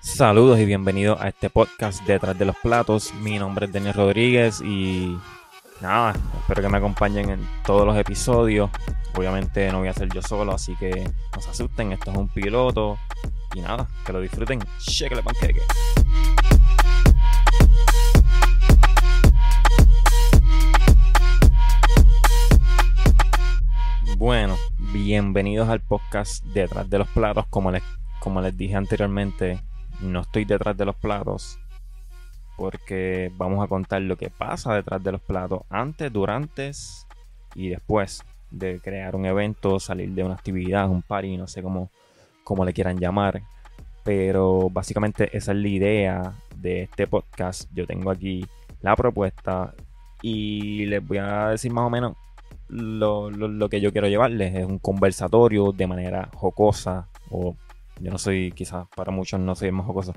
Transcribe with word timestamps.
Saludos 0.00 0.58
y 0.58 0.64
bienvenidos 0.64 1.20
a 1.20 1.28
este 1.28 1.50
podcast 1.50 2.04
Detrás 2.04 2.38
de 2.38 2.44
los 2.44 2.56
Platos. 2.56 3.14
Mi 3.14 3.38
nombre 3.38 3.66
es 3.66 3.72
Daniel 3.72 3.94
Rodríguez 3.94 4.60
y 4.60 5.16
nada, 5.80 6.14
espero 6.38 6.62
que 6.62 6.68
me 6.68 6.78
acompañen 6.78 7.30
en 7.30 7.48
todos 7.64 7.86
los 7.86 7.96
episodios. 7.96 8.70
Obviamente 9.16 9.70
no 9.72 9.78
voy 9.78 9.88
a 9.88 9.94
ser 9.94 10.08
yo 10.12 10.20
solo, 10.22 10.52
así 10.52 10.76
que 10.76 11.10
no 11.34 11.40
se 11.40 11.50
asusten, 11.50 11.92
esto 11.92 12.10
es 12.10 12.16
un 12.16 12.28
piloto. 12.28 12.98
Y 13.54 13.60
nada, 13.60 13.88
que 14.04 14.12
lo 14.12 14.20
disfruten. 14.20 14.60
Cheque 14.78 15.16
panqueque. 15.22 15.62
Bueno, 24.16 24.56
bienvenidos 24.92 25.68
al 25.68 25.80
podcast 25.80 26.44
Detrás 26.46 26.90
de 26.90 26.98
los 26.98 27.08
Platos. 27.08 27.46
Como 27.48 27.70
les, 27.70 27.82
como 28.18 28.40
les 28.40 28.56
dije 28.56 28.74
anteriormente, 28.74 29.60
no 30.00 30.20
estoy 30.20 30.44
detrás 30.44 30.76
de 30.76 30.84
los 30.84 30.96
platos 30.96 31.58
porque 32.56 33.30
vamos 33.36 33.64
a 33.64 33.68
contar 33.68 34.02
lo 34.02 34.16
que 34.16 34.30
pasa 34.30 34.74
detrás 34.74 35.02
de 35.02 35.12
los 35.12 35.20
platos 35.20 35.62
antes, 35.70 36.12
durante 36.12 36.72
y 37.54 37.68
después 37.68 38.22
de 38.50 38.80
crear 38.80 39.14
un 39.14 39.26
evento, 39.26 39.78
salir 39.78 40.10
de 40.10 40.24
una 40.24 40.34
actividad, 40.34 40.90
un 40.90 41.02
party, 41.02 41.36
no 41.36 41.46
sé 41.46 41.62
cómo, 41.62 41.90
cómo 42.42 42.64
le 42.64 42.72
quieran 42.72 42.98
llamar. 42.98 43.42
Pero 44.02 44.70
básicamente 44.70 45.34
esa 45.36 45.52
es 45.52 45.58
la 45.58 45.68
idea 45.68 46.34
de 46.56 46.82
este 46.82 47.06
podcast. 47.06 47.70
Yo 47.72 47.86
tengo 47.86 48.10
aquí 48.10 48.44
la 48.82 48.96
propuesta 48.96 49.72
y 50.20 50.84
les 50.86 51.06
voy 51.06 51.18
a 51.18 51.48
decir 51.48 51.72
más 51.72 51.84
o 51.84 51.90
menos 51.90 52.16
lo, 52.70 53.30
lo 53.30 53.68
que 53.68 53.80
yo 53.80 53.92
quiero 53.92 54.08
llevarles. 54.08 54.54
Es 54.54 54.64
un 54.64 54.78
conversatorio 54.78 55.72
de 55.72 55.86
manera 55.86 56.30
jocosa 56.34 57.08
o 57.30 57.56
yo 58.00 58.10
no 58.10 58.18
soy, 58.18 58.52
quizás 58.52 58.86
para 58.96 59.12
muchos 59.12 59.38
no 59.40 59.54
soy 59.54 59.70
más 59.72 59.86
jocoso, 59.86 60.14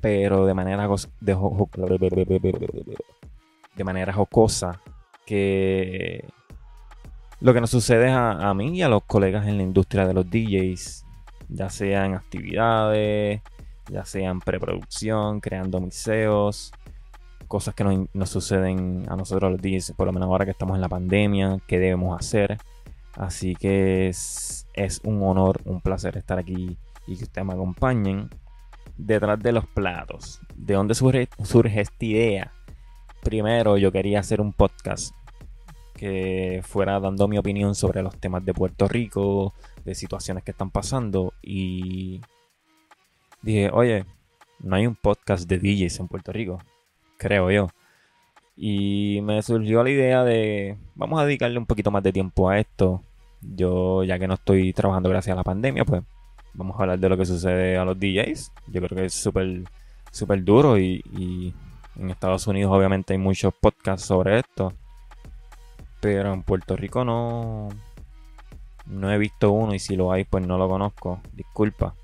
pero 0.00 0.46
de 0.46 0.54
manera 0.54 0.88
de, 1.20 1.36
manera 3.84 4.12
jocosa 4.12 4.80
que 5.26 6.24
lo 7.40 7.52
que 7.52 7.60
nos 7.60 7.70
sucede 7.70 8.10
a, 8.10 8.48
a, 8.48 8.54
mí 8.54 8.76
y 8.76 8.82
a 8.82 8.88
los 8.88 9.02
colegas 9.04 9.46
en 9.46 9.56
la 9.56 9.64
industria 9.64 10.06
de 10.06 10.14
los 10.14 10.30
DJs, 10.30 11.04
ya 11.48 11.68
sea 11.68 12.06
en 12.06 12.14
actividades, 12.14 13.42
ya 13.90 14.04
sea 14.04 14.30
en 14.30 14.40
preproducción, 14.40 15.40
creando 15.40 15.80
museos, 15.80 16.72
cosas 17.46 17.74
que 17.74 17.84
nos, 17.84 18.08
nos, 18.14 18.30
suceden 18.30 19.04
a 19.08 19.16
nosotros 19.16 19.50
los 19.52 19.60
DJs, 19.60 19.92
por 19.96 20.06
lo 20.06 20.12
menos 20.12 20.28
ahora 20.28 20.44
que 20.44 20.50
estamos 20.50 20.74
en 20.74 20.80
la 20.80 20.88
pandemia, 20.88 21.58
qué 21.66 21.78
debemos 21.78 22.18
hacer. 22.18 22.58
Así 23.14 23.54
que 23.54 24.08
es, 24.08 24.66
es 24.74 25.00
un 25.04 25.22
honor, 25.22 25.60
un 25.64 25.80
placer 25.80 26.16
estar 26.16 26.38
aquí 26.38 26.76
y 27.06 27.16
que 27.16 27.24
ustedes 27.24 27.46
me 27.46 27.54
acompañen 27.54 28.28
detrás 28.96 29.40
de 29.40 29.52
los 29.52 29.66
platos. 29.66 30.40
¿De 30.54 30.74
dónde 30.74 30.94
surge, 30.94 31.28
surge 31.42 31.80
esta 31.80 32.04
idea? 32.04 32.52
Primero 33.22 33.78
yo 33.78 33.90
quería 33.90 34.20
hacer 34.20 34.40
un 34.40 34.52
podcast 34.52 35.14
que 35.94 36.60
fuera 36.62 37.00
dando 37.00 37.26
mi 37.26 37.38
opinión 37.38 37.74
sobre 37.74 38.02
los 38.02 38.16
temas 38.18 38.44
de 38.44 38.52
Puerto 38.52 38.86
Rico, 38.86 39.54
de 39.84 39.94
situaciones 39.94 40.44
que 40.44 40.50
están 40.50 40.70
pasando 40.70 41.32
y 41.42 42.20
dije, 43.40 43.70
oye, 43.72 44.04
no 44.60 44.76
hay 44.76 44.86
un 44.86 44.94
podcast 44.94 45.48
de 45.48 45.58
DJs 45.58 46.00
en 46.00 46.08
Puerto 46.08 46.32
Rico, 46.32 46.58
creo 47.16 47.50
yo. 47.50 47.68
Y 48.56 49.20
me 49.22 49.42
surgió 49.42 49.82
la 49.82 49.90
idea 49.90 50.24
de, 50.24 50.76
vamos 50.94 51.20
a 51.20 51.26
dedicarle 51.26 51.58
un 51.58 51.66
poquito 51.66 51.90
más 51.90 52.02
de 52.02 52.12
tiempo 52.12 52.48
a 52.48 52.58
esto. 52.58 53.02
Yo, 53.42 54.02
ya 54.04 54.18
que 54.18 54.26
no 54.26 54.34
estoy 54.34 54.72
trabajando 54.72 55.10
gracias 55.10 55.34
a 55.34 55.36
la 55.36 55.44
pandemia, 55.44 55.84
pues 55.84 56.02
vamos 56.54 56.78
a 56.78 56.82
hablar 56.82 56.98
de 56.98 57.08
lo 57.08 57.16
que 57.16 57.26
sucede 57.26 57.76
a 57.76 57.84
los 57.84 57.98
DJs. 57.98 58.52
Yo 58.68 58.80
creo 58.80 58.96
que 58.96 59.04
es 59.06 59.14
súper 59.14 59.64
súper 60.16 60.42
duro 60.44 60.78
y, 60.78 61.54
en 61.96 62.10
Estados 62.10 62.46
Unidos 62.46 62.72
obviamente 62.72 63.12
hay 63.14 63.18
muchos 63.18 63.54
podcasts 63.54 64.06
sobre 64.06 64.38
esto. 64.38 64.72
Pero 66.00 66.32
en 66.32 66.42
Puerto 66.42 66.76
Rico 66.76 67.04
no, 67.04 67.68
no 68.86 69.10
he 69.10 69.18
visto 69.18 69.50
uno 69.50 69.74
y 69.74 69.78
si 69.78 69.96
lo 69.96 70.12
hay 70.12 70.24
pues 70.24 70.46
no 70.46 70.58
lo 70.58 70.68
conozco. 70.68 71.20
Disculpa. 71.32 71.94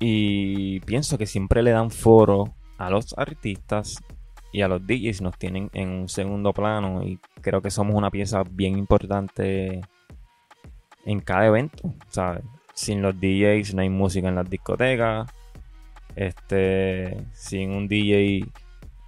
Y 0.00 0.80
pienso 0.80 1.16
que 1.16 1.26
siempre 1.26 1.62
le 1.62 1.70
dan 1.70 1.90
foro 1.90 2.52
a 2.82 2.90
los 2.90 3.14
artistas 3.16 4.02
y 4.52 4.62
a 4.62 4.68
los 4.68 4.84
DJs 4.84 5.22
nos 5.22 5.38
tienen 5.38 5.70
en 5.72 5.88
un 5.88 6.08
segundo 6.08 6.52
plano 6.52 7.02
y 7.04 7.18
creo 7.40 7.62
que 7.62 7.70
somos 7.70 7.94
una 7.94 8.10
pieza 8.10 8.42
bien 8.42 8.76
importante 8.76 9.80
en 11.04 11.20
cada 11.20 11.46
evento, 11.46 11.94
¿sabes? 12.08 12.42
Sin 12.74 13.00
los 13.00 13.14
DJs 13.18 13.74
no 13.74 13.82
hay 13.82 13.88
música 13.88 14.28
en 14.28 14.34
las 14.34 14.50
discotecas. 14.50 15.30
Este, 16.16 17.24
sin 17.32 17.70
un 17.70 17.86
DJ, 17.86 18.46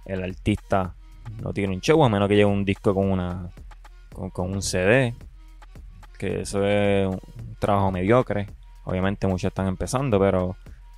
el 0.05 0.23
artista 0.23 0.95
no 1.43 1.51
tiene 1.53 1.73
un 1.73 1.81
show 1.81 2.03
a 2.03 2.09
menos 2.09 2.29
que 2.29 2.35
lleve 2.35 2.51
un 2.51 2.63
disco 2.63 2.95
con 2.95 3.11
una 3.11 3.49
con, 4.13 4.51
un 4.51 4.61
CD. 4.61 5.13
Que 6.17 6.41
eso 6.41 6.65
es 6.65 7.07
un 7.07 7.19
trabajo 7.59 7.91
mediocre. 7.91 8.47
Obviamente 8.85 9.27
muchos 9.27 9.49
están 9.49 9.67
empezando, 9.67 10.17
pero 10.17 10.55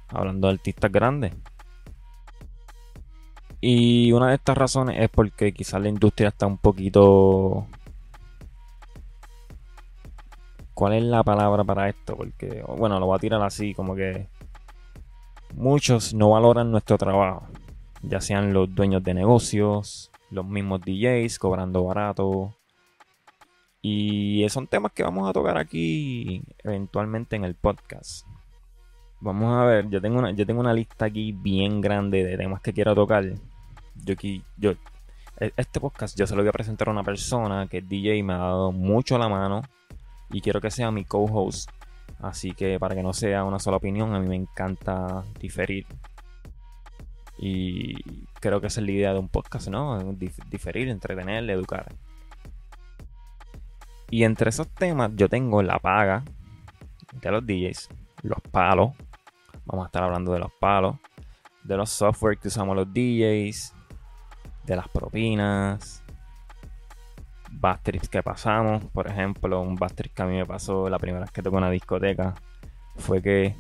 hablando 0.10 0.48
de 0.48 0.54
artistas 0.54 0.92
grandes. 0.92 1.34
Y 3.60 4.12
una 4.12 4.30
de 4.30 4.36
estas 4.36 4.58
razones 4.58 4.98
es 5.00 5.10
porque 5.10 5.54
quizás 5.54 5.82
la 5.82 5.90
industria 5.90 6.30
está 6.30 6.46
un 6.46 6.58
poquito 6.58 7.68
¿Cuál 10.78 10.94
es 10.94 11.02
la 11.02 11.24
palabra 11.24 11.64
para 11.64 11.90
esto? 11.90 12.16
Porque, 12.16 12.64
bueno, 12.78 13.00
lo 13.00 13.08
voy 13.08 13.16
a 13.16 13.20
tirar 13.20 13.42
así, 13.42 13.74
como 13.74 13.96
que 13.96 14.28
muchos 15.56 16.14
no 16.14 16.30
valoran 16.30 16.70
nuestro 16.70 17.00
trabajo, 17.00 17.48
ya 18.04 18.22
sean 18.22 18.54
los 18.54 18.76
dueños 18.76 19.04
de 19.04 19.16
negocios, 19.16 20.12
los 20.30 20.46
mismos 20.46 20.82
DJs 20.82 21.40
cobrando 21.40 21.84
barato. 21.84 22.54
Y 23.82 24.46
son 24.50 24.68
temas 24.68 24.92
que 24.92 25.02
vamos 25.02 25.28
a 25.28 25.34
tocar 25.34 25.58
aquí 25.58 26.44
eventualmente 26.64 27.36
en 27.36 27.46
el 27.46 27.56
podcast. 27.56 28.28
Vamos 29.20 29.58
a 29.58 29.66
ver, 29.66 29.90
yo 29.90 30.00
tengo 30.00 30.20
una, 30.20 30.32
yo 30.32 30.46
tengo 30.46 30.60
una 30.60 30.74
lista 30.74 31.06
aquí 31.06 31.32
bien 31.32 31.82
grande 31.82 32.24
de 32.24 32.38
temas 32.38 32.62
que 32.62 32.74
quiero 32.74 32.94
tocar. 32.94 33.26
Yo 33.96 34.14
aquí, 34.14 34.44
yo, 34.58 34.74
e, 35.40 35.52
este 35.58 35.80
podcast 35.80 36.18
yo 36.18 36.28
se 36.28 36.36
lo 36.36 36.42
voy 36.42 36.50
a 36.50 36.54
presentar 36.54 36.88
a 36.90 36.92
una 36.92 37.04
persona 37.04 37.68
que 37.68 37.80
es 37.80 37.90
DJ 37.90 38.18
y 38.18 38.24
me 38.24 38.34
ha 38.34 38.38
dado 38.38 38.72
mucho 38.72 39.18
la 39.18 39.28
mano 39.28 39.64
y 40.30 40.42
quiero 40.42 40.62
que 40.62 40.72
sea 40.72 40.92
mi 40.92 41.06
co-host. 41.06 41.70
Así 42.20 42.52
que 42.52 42.80
para 42.80 42.96
que 42.96 43.04
no 43.04 43.14
sea 43.14 43.44
una 43.44 43.60
sola 43.60 43.78
opinión, 43.78 44.14
a 44.14 44.20
mí 44.20 44.28
me 44.28 44.36
encanta 44.36 45.24
diferir. 45.40 45.86
Y 47.40 48.26
creo 48.40 48.60
que 48.60 48.68
esa 48.68 48.82
es 48.82 48.86
la 48.86 48.92
idea 48.92 49.14
de 49.14 49.20
un 49.20 49.30
podcast, 49.30 49.68
¿no? 49.68 50.00
diferir, 50.50 50.90
entretener, 50.90 51.48
educar. 51.50 51.86
Y 54.10 54.24
entre 54.24 54.50
esos 54.50 54.68
temas 54.70 55.12
yo 55.16 55.30
tengo 55.30 55.62
la 55.62 55.80
paga 55.80 56.24
de 57.22 57.32
los 57.32 57.46
DJs, 57.46 57.90
los 58.24 58.40
palos. 58.52 58.92
Vamos 59.68 59.84
a 59.84 59.88
estar 59.88 60.04
hablando 60.04 60.32
de 60.32 60.40
los 60.40 60.52
palos, 60.60 60.96
de 61.64 61.76
los 61.76 61.90
software 61.90 62.38
que 62.38 62.48
usamos 62.48 62.76
los 62.76 62.88
DJs, 62.94 63.74
de 64.66 64.76
las 64.76 64.88
propinas, 64.88 66.04
bad 67.52 67.80
que 67.82 68.24
pasamos. 68.24 68.86
Por 68.86 69.08
ejemplo, 69.08 69.62
un 69.62 69.76
bad 69.76 69.92
que 69.92 70.22
a 70.22 70.26
mí 70.26 70.38
me 70.38 70.46
pasó 70.46 70.90
la 70.90 70.98
primera 70.98 71.26
vez 71.26 71.32
que 71.32 71.42
toqué 71.42 71.58
una 71.58 71.70
discoteca 71.70 72.34
fue 72.96 73.22
que 73.22 73.56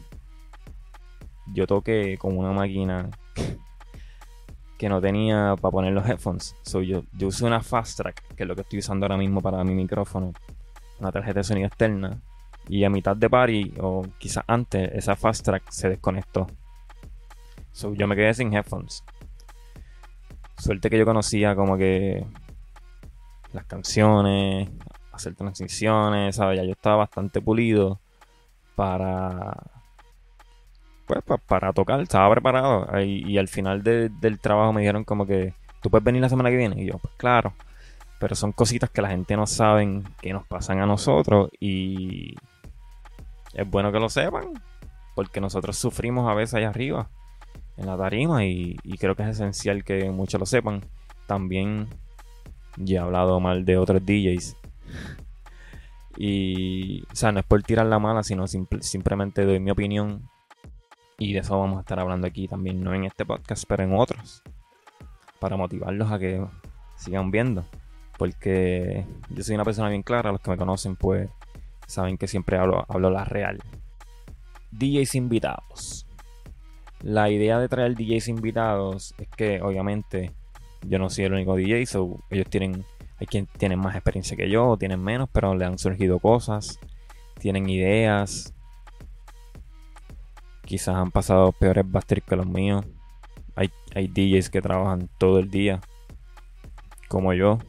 yo 1.53 1.67
toqué 1.67 2.17
con 2.17 2.37
una 2.37 2.51
máquina 2.51 3.09
que 4.77 4.89
no 4.89 5.01
tenía 5.01 5.55
para 5.59 5.71
poner 5.71 5.93
los 5.93 6.07
headphones. 6.07 6.55
So, 6.61 6.81
yo, 6.81 7.03
yo 7.13 7.27
usé 7.27 7.45
una 7.45 7.61
Fast 7.61 7.97
Track, 7.97 8.35
que 8.35 8.43
es 8.43 8.47
lo 8.47 8.55
que 8.55 8.61
estoy 8.61 8.79
usando 8.79 9.05
ahora 9.05 9.17
mismo 9.17 9.41
para 9.41 9.63
mi 9.63 9.75
micrófono, 9.75 10.31
una 10.99 11.11
tarjeta 11.11 11.41
de 11.41 11.43
sonido 11.43 11.67
externa. 11.67 12.21
Y 12.69 12.83
a 12.83 12.89
mitad 12.89 13.15
de 13.15 13.29
party, 13.29 13.73
o 13.81 14.03
quizás 14.17 14.43
antes, 14.47 14.91
esa 14.93 15.15
Fast 15.15 15.45
Track 15.45 15.69
se 15.69 15.89
desconectó. 15.89 16.47
So, 17.71 17.93
yo 17.93 18.07
me 18.07 18.15
quedé 18.15 18.33
sin 18.33 18.53
headphones. 18.53 19.03
Suerte 20.57 20.89
que 20.89 20.97
yo 20.97 21.05
conocía 21.05 21.55
como 21.55 21.77
que 21.77 22.25
las 23.53 23.65
canciones, 23.65 24.69
hacer 25.11 25.35
transiciones, 25.35 26.35
¿sabes? 26.35 26.57
Ya 26.57 26.63
yo 26.63 26.71
estaba 26.71 26.97
bastante 26.97 27.41
pulido 27.41 27.99
para. 28.75 29.55
Pues 31.05 31.19
para, 31.47 31.71
tocar, 31.71 32.01
estaba 32.01 32.29
preparado. 32.31 32.87
Y, 33.01 33.37
al 33.37 33.47
final 33.47 33.81
del 33.83 34.39
trabajo 34.41 34.73
me 34.73 34.81
dijeron 34.81 35.05
como 35.05 35.25
que 35.25 35.53
tú 35.81 35.89
puedes 35.89 36.03
venir 36.03 36.21
la 36.21 36.29
semana 36.29 36.49
que 36.49 36.57
viene. 36.57 36.81
Y 36.81 36.87
yo, 36.87 36.97
pues 36.97 37.13
claro. 37.15 37.53
Pero 38.19 38.35
son 38.35 38.51
cositas 38.51 38.89
que 38.89 39.01
la 39.01 39.09
gente 39.09 39.37
no 39.37 39.47
saben 39.47 40.03
que 40.21 40.33
nos 40.33 40.45
pasan 40.47 40.79
a 40.79 40.85
nosotros. 40.85 41.49
Y 41.59 42.35
es 43.57 43.69
bueno 43.69 43.91
que 43.91 43.99
lo 43.99 44.07
sepan. 44.07 44.53
Porque 45.15 45.41
nosotros 45.41 45.77
sufrimos 45.77 46.29
a 46.29 46.35
veces 46.35 46.53
allá 46.53 46.69
arriba. 46.69 47.09
En 47.75 47.87
la 47.87 47.97
tarima. 47.97 48.45
Y, 48.45 48.77
creo 48.99 49.15
que 49.15 49.23
es 49.23 49.29
esencial 49.29 49.83
que 49.83 50.09
muchos 50.11 50.39
lo 50.39 50.45
sepan. 50.45 50.81
También 51.25 51.89
y 52.77 52.93
he 52.93 52.99
hablado 52.99 53.39
mal 53.39 53.65
de 53.65 53.77
otros 53.77 54.05
DJs. 54.05 54.55
Y, 56.19 57.03
o 57.11 57.15
sea, 57.15 57.31
no 57.31 57.41
es 57.41 57.45
por 57.45 57.61
tirar 57.61 57.85
la 57.85 57.99
mala, 57.99 58.23
sino 58.23 58.47
simplemente 58.47 59.45
doy 59.45 59.59
mi 59.59 59.69
opinión. 59.69 60.27
Y 61.19 61.33
de 61.33 61.41
eso 61.41 61.59
vamos 61.59 61.77
a 61.77 61.81
estar 61.81 61.99
hablando 61.99 62.25
aquí 62.25 62.47
también, 62.47 62.83
no 62.83 62.91
en 62.95 63.05
este 63.05 63.23
podcast, 63.23 63.65
pero 63.67 63.83
en 63.83 63.93
otros. 63.93 64.41
Para 65.39 65.57
motivarlos 65.57 66.11
a 66.11 66.17
que 66.17 66.43
sigan 66.95 67.29
viendo. 67.29 67.65
Porque 68.17 69.05
yo 69.29 69.43
soy 69.43 69.53
una 69.53 69.63
persona 69.63 69.89
bien 69.89 70.01
clara, 70.01 70.31
los 70.31 70.41
que 70.41 70.49
me 70.49 70.57
conocen 70.57 70.95
pues 70.95 71.29
saben 71.87 72.17
que 72.17 72.27
siempre 72.27 72.57
hablo, 72.57 72.85
hablo 72.87 73.09
la 73.09 73.25
real. 73.25 73.57
DJs 74.71 75.15
invitados. 75.15 76.05
La 77.01 77.29
idea 77.29 77.59
de 77.59 77.69
traer 77.69 77.95
DJs 77.95 78.27
invitados 78.27 79.15
es 79.17 79.27
que 79.29 79.61
obviamente 79.61 80.31
yo 80.83 80.99
no 80.99 81.09
soy 81.09 81.25
el 81.25 81.33
único 81.33 81.55
DJ, 81.55 81.85
so 81.85 82.19
ellos 82.29 82.47
tienen, 82.49 82.83
hay 83.17 83.27
quien 83.27 83.47
tienen 83.47 83.79
más 83.79 83.95
experiencia 83.95 84.37
que 84.37 84.49
yo, 84.49 84.67
o 84.67 84.77
tienen 84.77 85.01
menos, 85.01 85.29
pero 85.31 85.55
le 85.55 85.65
han 85.65 85.77
surgido 85.77 86.19
cosas, 86.19 86.79
tienen 87.39 87.69
ideas, 87.69 88.53
quizás 90.65 90.95
han 90.95 91.11
pasado 91.11 91.51
peores 91.51 91.89
basters 91.89 92.23
que 92.23 92.35
los 92.35 92.47
míos. 92.47 92.85
Hay, 93.55 93.71
hay 93.95 94.07
DJs 94.07 94.49
que 94.49 94.61
trabajan 94.61 95.09
todo 95.17 95.39
el 95.39 95.49
día, 95.49 95.81
como 97.07 97.33
yo, 97.33 97.59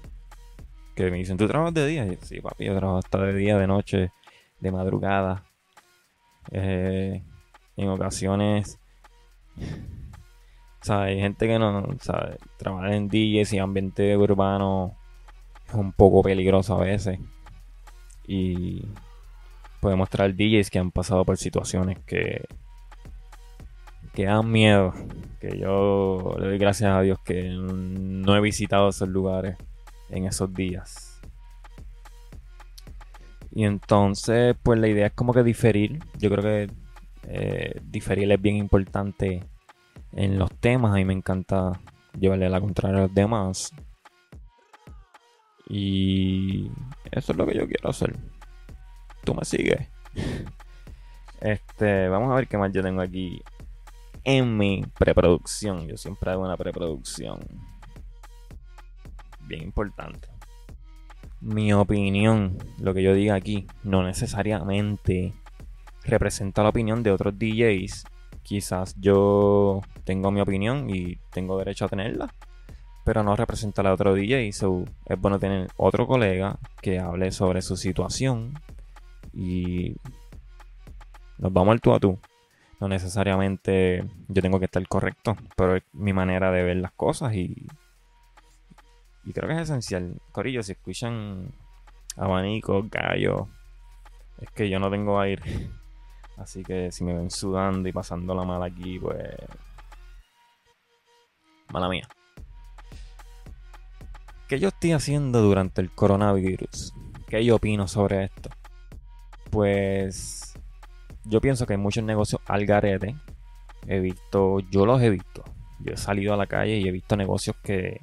que 1.04 1.10
me 1.10 1.18
dicen, 1.18 1.36
¿tú 1.36 1.46
trabajas 1.46 1.74
de 1.74 1.86
día? 1.86 2.06
sí, 2.22 2.40
papi, 2.40 2.64
yo 2.64 2.76
trabajo 2.76 2.98
hasta 2.98 3.18
de 3.18 3.34
día, 3.34 3.56
de 3.56 3.66
noche, 3.66 4.10
de 4.60 4.72
madrugada. 4.72 5.44
Eh, 6.50 7.22
en 7.76 7.88
ocasiones 7.88 8.78
o 10.88 10.92
hay 10.92 11.20
gente 11.20 11.46
que 11.46 11.58
no, 11.58 11.86
sabe, 12.00 12.38
trabajar 12.56 12.92
en 12.92 13.08
DJs 13.08 13.52
y 13.52 13.58
ambiente 13.58 14.16
urbano 14.16 14.96
es 15.68 15.74
un 15.74 15.92
poco 15.92 16.22
peligroso 16.22 16.74
a 16.76 16.84
veces. 16.84 17.18
Y 18.26 18.84
podemos 19.80 20.08
traer 20.08 20.34
DJs 20.34 20.70
que 20.70 20.78
han 20.78 20.90
pasado 20.90 21.24
por 21.24 21.36
situaciones 21.36 21.98
que, 22.06 22.44
que 24.14 24.24
dan 24.24 24.50
miedo. 24.50 24.94
Que 25.40 25.58
yo 25.58 26.36
le 26.38 26.46
doy 26.48 26.58
gracias 26.58 26.90
a 26.90 27.00
Dios 27.02 27.18
que 27.24 27.50
no 27.50 28.36
he 28.36 28.40
visitado 28.40 28.88
esos 28.88 29.08
lugares 29.08 29.56
en 30.10 30.26
esos 30.26 30.52
días. 30.52 31.20
Y 33.50 33.64
entonces, 33.64 34.56
pues 34.62 34.78
la 34.78 34.88
idea 34.88 35.06
es 35.06 35.12
como 35.12 35.32
que 35.32 35.42
diferir. 35.42 35.98
Yo 36.18 36.30
creo 36.30 36.42
que 36.42 36.72
eh, 37.24 37.80
diferir 37.82 38.30
es 38.30 38.40
bien 38.40 38.56
importante 38.56 39.42
en 40.12 40.38
los 40.38 40.50
temas. 40.60 40.92
A 40.92 40.96
mí 40.96 41.04
me 41.04 41.14
encanta 41.14 41.80
llevarle 42.18 42.48
la 42.48 42.60
contraria 42.60 42.98
a 42.98 43.02
los 43.02 43.14
demás. 43.14 43.72
Y 45.68 46.70
eso 47.10 47.32
es 47.32 47.38
lo 47.38 47.46
que 47.46 47.56
yo 47.56 47.66
quiero 47.66 47.90
hacer. 47.90 48.16
Tú 49.24 49.34
me 49.34 49.44
sigues. 49.44 49.88
Este, 51.40 52.08
vamos 52.08 52.32
a 52.32 52.34
ver 52.34 52.48
qué 52.48 52.58
más 52.58 52.72
yo 52.72 52.82
tengo 52.82 53.00
aquí 53.00 53.42
en 54.24 54.56
mi 54.56 54.84
preproducción. 54.98 55.86
Yo 55.86 55.96
siempre 55.96 56.30
hago 56.30 56.44
una 56.44 56.56
preproducción. 56.56 57.40
Bien 59.48 59.62
importante. 59.62 60.28
Mi 61.40 61.72
opinión, 61.72 62.58
lo 62.80 62.94
que 62.94 63.02
yo 63.02 63.14
diga 63.14 63.34
aquí, 63.34 63.66
no 63.82 64.02
necesariamente 64.02 65.32
representa 66.04 66.62
la 66.62 66.68
opinión 66.68 67.02
de 67.02 67.10
otros 67.10 67.38
DJs 67.38 68.04
quizás 68.48 68.94
yo 68.98 69.82
tengo 70.04 70.30
mi 70.30 70.40
opinión 70.40 70.88
y 70.88 71.18
tengo 71.30 71.58
derecho 71.58 71.84
a 71.84 71.88
tenerla, 71.88 72.32
pero 73.04 73.22
no 73.22 73.36
representa 73.36 73.82
a 73.82 73.92
otro 73.92 74.14
DJ. 74.14 74.50
So 74.54 74.84
es 75.04 75.20
bueno 75.20 75.38
tener 75.38 75.68
otro 75.76 76.06
colega 76.06 76.58
que 76.80 76.98
hable 76.98 77.30
sobre 77.30 77.60
su 77.60 77.76
situación 77.76 78.54
y 79.34 79.94
nos 81.36 81.52
vamos 81.52 81.72
al 81.72 81.80
tú 81.82 81.92
a 81.92 82.00
tú. 82.00 82.18
No 82.80 82.88
necesariamente 82.88 84.02
yo 84.28 84.40
tengo 84.40 84.58
que 84.58 84.64
estar 84.64 84.86
correcto, 84.88 85.36
pero 85.54 85.76
es 85.76 85.82
mi 85.92 86.14
manera 86.14 86.50
de 86.50 86.62
ver 86.62 86.78
las 86.78 86.92
cosas 86.92 87.34
y, 87.34 87.66
y 89.24 89.32
creo 89.32 89.48
que 89.48 89.54
es 89.54 89.62
esencial. 89.62 90.20
Corillo, 90.32 90.62
si 90.62 90.72
escuchan 90.72 91.52
abanicos, 92.16 92.90
gallos, 92.90 93.48
es 94.40 94.50
que 94.50 94.68
yo 94.68 94.78
no 94.78 94.90
tengo 94.90 95.20
aire. 95.20 95.42
Así 96.36 96.62
que 96.62 96.92
si 96.92 97.04
me 97.04 97.14
ven 97.14 97.30
sudando 97.30 97.88
y 97.88 97.92
pasando 97.92 98.34
la 98.34 98.44
mala 98.44 98.66
aquí, 98.66 98.98
pues. 98.98 99.28
Mala 101.72 101.88
mía. 101.88 102.08
¿Qué 104.46 104.58
yo 104.58 104.68
estoy 104.68 104.92
haciendo 104.92 105.42
durante 105.42 105.80
el 105.80 105.90
coronavirus? 105.90 106.94
¿Qué 107.26 107.44
yo 107.44 107.56
opino 107.56 107.88
sobre 107.88 108.24
esto? 108.24 108.50
Pues. 109.50 110.54
Yo 111.24 111.40
pienso 111.40 111.66
que 111.66 111.74
hay 111.74 111.78
muchos 111.78 112.04
negocios 112.04 112.40
al 112.46 112.64
garete. 112.64 113.16
He 113.86 113.98
visto. 113.98 114.60
Yo 114.70 114.86
los 114.86 115.02
he 115.02 115.10
visto. 115.10 115.44
Yo 115.80 115.92
he 115.92 115.96
salido 115.96 116.32
a 116.32 116.36
la 116.36 116.46
calle 116.46 116.76
y 116.76 116.88
he 116.88 116.92
visto 116.92 117.16
negocios 117.16 117.56
que. 117.62 118.00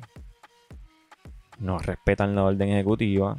No 1.60 1.78
respetan 1.80 2.36
la 2.36 2.44
orden 2.44 2.70
ejecutiva. 2.70 3.38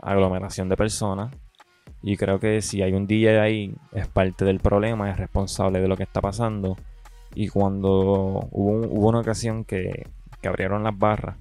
Aglomeración 0.00 0.68
de 0.68 0.76
personas 0.76 1.30
y 2.06 2.16
creo 2.16 2.38
que 2.38 2.62
si 2.62 2.82
hay 2.82 2.92
un 2.92 3.08
DJ 3.08 3.40
ahí, 3.40 3.74
es 3.90 4.06
parte 4.06 4.44
del 4.44 4.60
problema, 4.60 5.10
es 5.10 5.16
responsable 5.16 5.80
de 5.80 5.88
lo 5.88 5.96
que 5.96 6.04
está 6.04 6.20
pasando. 6.20 6.76
Y 7.34 7.48
cuando 7.48 8.48
hubo, 8.52 9.08
una 9.08 9.18
ocasión 9.18 9.64
que, 9.64 10.06
abrieron 10.46 10.84
las 10.84 10.96
barras 10.96 11.36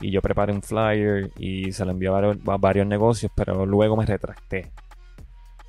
y 0.00 0.10
yo 0.10 0.20
preparé 0.20 0.52
un 0.52 0.62
flyer 0.62 1.30
y 1.38 1.70
se 1.70 1.84
lo 1.84 1.92
envió 1.92 2.16
a 2.16 2.56
varios, 2.56 2.86
negocios, 2.88 3.30
pero 3.36 3.64
luego 3.64 3.96
me 3.96 4.04
retracté. 4.04 4.72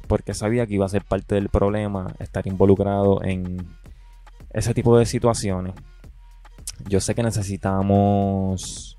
Porque 0.07 0.33
sabía 0.33 0.65
que 0.65 0.73
iba 0.73 0.87
a 0.87 0.89
ser 0.89 1.03
parte 1.03 1.35
del 1.35 1.49
problema 1.49 2.15
estar 2.17 2.47
involucrado 2.47 3.23
en 3.23 3.57
ese 4.49 4.73
tipo 4.73 4.97
de 4.97 5.05
situaciones. 5.05 5.75
Yo 6.89 6.99
sé 6.99 7.13
que 7.13 7.21
necesitamos 7.21 8.97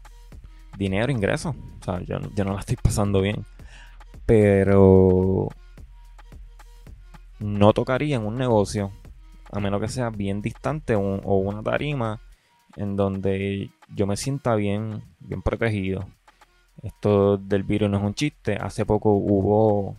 dinero, 0.76 1.12
ingresos. 1.12 1.54
O 1.80 1.84
sea, 1.84 2.00
yo, 2.00 2.19
yo 2.34 2.44
no 2.44 2.54
la 2.54 2.60
estoy 2.60 2.76
pasando 2.76 3.20
bien 3.20 3.44
pero 4.26 5.48
no 7.38 7.72
tocaría 7.72 8.16
en 8.16 8.26
un 8.26 8.36
negocio, 8.36 8.92
a 9.50 9.60
menos 9.60 9.80
que 9.80 9.88
sea 9.88 10.10
bien 10.10 10.42
distante 10.42 10.94
o 10.94 11.36
una 11.36 11.62
tarima 11.62 12.20
en 12.76 12.96
donde 12.96 13.70
yo 13.94 14.06
me 14.06 14.16
sienta 14.16 14.54
bien, 14.54 15.02
bien 15.20 15.42
protegido. 15.42 16.06
Esto 16.82 17.36
del 17.36 17.62
virus 17.62 17.90
no 17.90 17.98
es 17.98 18.02
un 18.02 18.14
chiste. 18.14 18.56
Hace 18.56 18.86
poco 18.86 19.12
hubo 19.12 19.96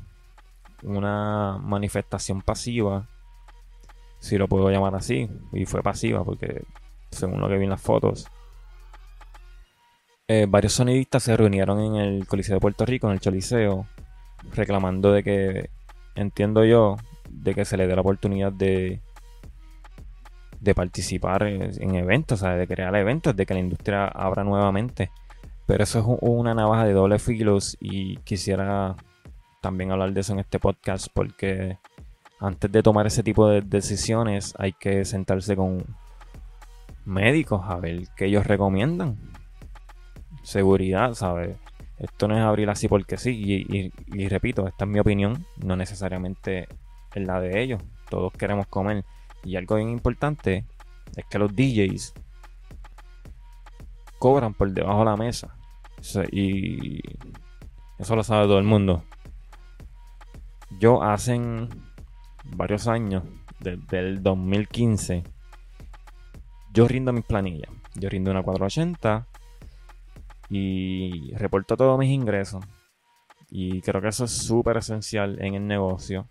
una 0.81 1.59
manifestación 1.62 2.41
pasiva, 2.41 3.07
si 4.19 4.38
lo 4.38 4.48
puedo 4.48 4.69
llamar 4.71 4.95
así, 4.95 5.29
y 5.51 5.65
fue 5.65 5.83
pasiva 5.83 6.24
porque 6.24 6.63
según 7.12 7.39
lo 7.39 7.48
que 7.48 7.57
vi 7.57 7.65
en 7.65 7.69
las 7.69 7.81
fotos, 7.81 8.27
eh, 10.27 10.46
varios 10.48 10.74
sonidistas 10.74 11.24
se 11.24 11.36
reunieron 11.36 11.80
en 11.80 11.96
el 11.96 12.27
Coliseo 12.27 12.56
de 12.56 12.62
Puerto 12.62 12.86
Rico, 12.86 13.08
en 13.08 13.13
el 13.13 13.20
Choliseo, 13.20 13.86
reclamando 14.53 15.12
de 15.12 15.24
que, 15.24 15.70
entiendo 16.15 16.63
yo, 16.63 16.96
de 17.30 17.53
que 17.53 17.65
se 17.65 17.77
le 17.77 17.88
dé 17.88 17.96
la 17.96 18.01
oportunidad 18.01 18.51
de, 18.51 19.01
de 20.62 20.75
participar 20.75 21.44
en, 21.44 21.96
eventos, 21.96 22.39
sea, 22.39 22.56
de 22.56 22.68
crear 22.68 22.96
eventos, 22.96 23.36
de 23.36 23.46
que 23.46 23.53
la 23.53 23.60
industria 23.60 24.08
abra 24.08 24.46
nuevamente. 24.46 25.12
Pero 25.65 25.84
eso 25.84 26.00
es 26.00 26.06
una 26.22 26.53
navaja 26.53 26.86
de 26.86 26.94
doble 26.94 27.20
filos 27.20 27.77
y 27.82 28.18
quisiera 28.18 28.96
también 29.62 29.92
hablar 29.92 30.13
de 30.13 30.22
eso 30.22 30.34
en 30.34 30.39
este 30.39 30.60
podcast 30.60 31.08
porque 31.13 31.77
antes 32.39 32.72
de 32.72 32.84
tomar 32.84 33.08
ese 33.08 33.24
tipo 33.24 33.48
de 33.48 33.62
decisiones 33.62 34.53
hay 34.58 34.74
que 34.74 35.06
sentarse 35.06 35.56
con 35.56 35.86
médicos 37.06 37.62
a 37.65 37.77
ver 37.77 38.03
qué 38.15 38.25
ellos 38.25 38.46
recomiendan. 38.46 39.18
Seguridad, 40.43 41.13
¿sabes? 41.13 41.57
Esto 41.97 42.27
no 42.27 42.38
es 42.38 42.43
abrir 42.43 42.69
así 42.69 42.88
porque 42.88 43.17
sí. 43.17 43.91
Y, 44.07 44.27
repito, 44.27 44.67
esta 44.67 44.85
es 44.85 44.91
mi 44.91 45.00
opinión, 45.00 45.45
no 45.63 45.75
necesariamente 45.75 46.67
es 47.13 47.25
la 47.25 47.39
de 47.39 47.62
ellos. 47.62 47.81
Todos 48.09 48.33
queremos 48.33 48.67
comer. 48.67 49.05
Y 49.43 49.55
algo 49.55 49.75
bien 49.75 49.89
importante 49.89 50.65
es 51.15 51.25
que 51.25 51.39
los 51.39 51.55
DJs 51.55 52.13
cobran 54.19 54.53
por 54.53 54.71
debajo 54.71 55.00
de 55.00 55.05
la 55.05 55.17
mesa. 55.17 55.55
y 56.31 57.01
eso 57.97 58.15
lo 58.15 58.23
sabe 58.23 58.47
todo 58.47 58.59
el 58.59 58.65
mundo. 58.65 59.03
Yo 60.79 61.03
hace 61.03 61.39
varios 62.43 62.88
años, 62.88 63.23
desde 63.59 64.00
el 64.00 64.23
2015, 64.23 65.23
yo 66.73 66.88
rindo 66.88 67.13
mis 67.13 67.23
planillas. 67.23 67.69
Yo 67.95 68.09
rindo 68.09 68.31
una 68.31 68.41
480 68.41 69.27
y 70.55 71.33
reporto 71.36 71.75
todos 71.75 71.98
mis 71.98 72.12
ingresos. 72.12 72.63
Y 73.50 73.81
creo 73.81 74.01
que 74.01 74.10
eso 74.10 74.25
es 74.25 74.31
súper 74.31 74.77
esencial 74.77 75.41
en 75.41 75.55
el 75.55 75.65
negocio. 75.65 76.27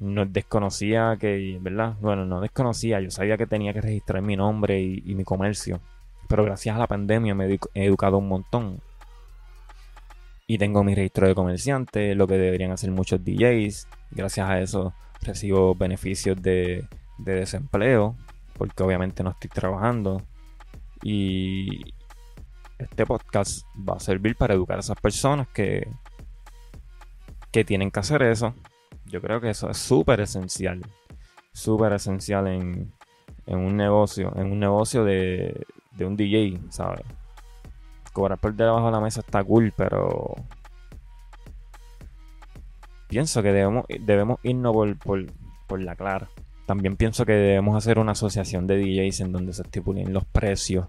No 0.00 0.26
desconocía 0.26 1.16
que, 1.20 1.58
¿verdad? 1.60 1.94
Bueno, 2.00 2.24
no 2.26 2.40
desconocía, 2.40 3.00
yo 3.00 3.10
sabía 3.12 3.36
que 3.36 3.46
tenía 3.46 3.72
que 3.72 3.80
registrar 3.80 4.22
mi 4.22 4.34
nombre 4.36 4.80
y, 4.82 5.14
mi 5.14 5.22
comercio. 5.22 5.80
Pero 6.28 6.44
gracias 6.44 6.74
a 6.74 6.80
la 6.80 6.88
pandemia 6.88 7.34
me 7.34 7.46
he 7.74 7.84
educado 7.84 8.18
un 8.18 8.28
montón. 8.28 8.80
y 10.48 10.58
tengo 10.58 10.82
mi 10.82 10.94
registro 10.94 11.28
de 11.28 11.34
comerciante, 11.34 12.14
lo 12.16 12.26
que 12.26 12.36
deberían 12.38 12.72
hacer 12.72 12.90
muchos 12.90 13.24
DJs. 13.24 13.86
Gracias 14.10 14.48
a 14.48 14.60
eso 14.60 14.92
recibo 15.22 15.76
beneficios 15.76 16.42
de, 16.42 16.88
de 17.18 17.34
desempleo, 17.34 18.16
porque 18.58 18.82
obviamente 18.82 19.22
no 19.22 19.30
estoy 19.30 19.50
trabajando. 19.50 20.22
Y 21.02 21.94
este 22.84 23.06
podcast 23.06 23.66
va 23.76 23.96
a 23.96 24.00
servir 24.00 24.36
para 24.36 24.54
educar 24.54 24.76
a 24.76 24.80
esas 24.80 25.00
personas 25.00 25.48
que, 25.48 25.88
que 27.50 27.64
tienen 27.64 27.90
que 27.90 28.00
hacer 28.00 28.22
eso. 28.22 28.54
Yo 29.06 29.20
creo 29.20 29.40
que 29.40 29.50
eso 29.50 29.68
es 29.70 29.76
súper 29.76 30.20
esencial. 30.20 30.80
Súper 31.52 31.92
esencial 31.92 32.46
en, 32.46 32.92
en 33.46 33.58
un 33.58 33.76
negocio. 33.76 34.32
En 34.36 34.52
un 34.52 34.58
negocio 34.58 35.04
de, 35.04 35.66
de 35.92 36.04
un 36.06 36.16
DJ, 36.16 36.60
¿sabes? 36.70 37.04
Cobrar 38.12 38.38
por 38.38 38.54
debajo 38.54 38.86
de 38.86 38.92
la 38.92 39.00
mesa 39.00 39.20
está 39.20 39.42
cool, 39.42 39.72
pero 39.76 40.34
pienso 43.08 43.42
que 43.42 43.52
debemos, 43.52 43.84
debemos 44.00 44.38
irnos 44.42 44.74
por, 45.02 45.26
por, 45.66 45.80
la 45.82 45.96
clara. 45.96 46.28
También 46.66 46.96
pienso 46.96 47.24
que 47.26 47.32
debemos 47.32 47.76
hacer 47.76 47.98
una 47.98 48.12
asociación 48.12 48.66
de 48.66 48.78
DJs 48.78 49.20
en 49.20 49.32
donde 49.32 49.52
se 49.52 49.62
estipulen 49.62 50.12
los 50.12 50.24
precios 50.24 50.86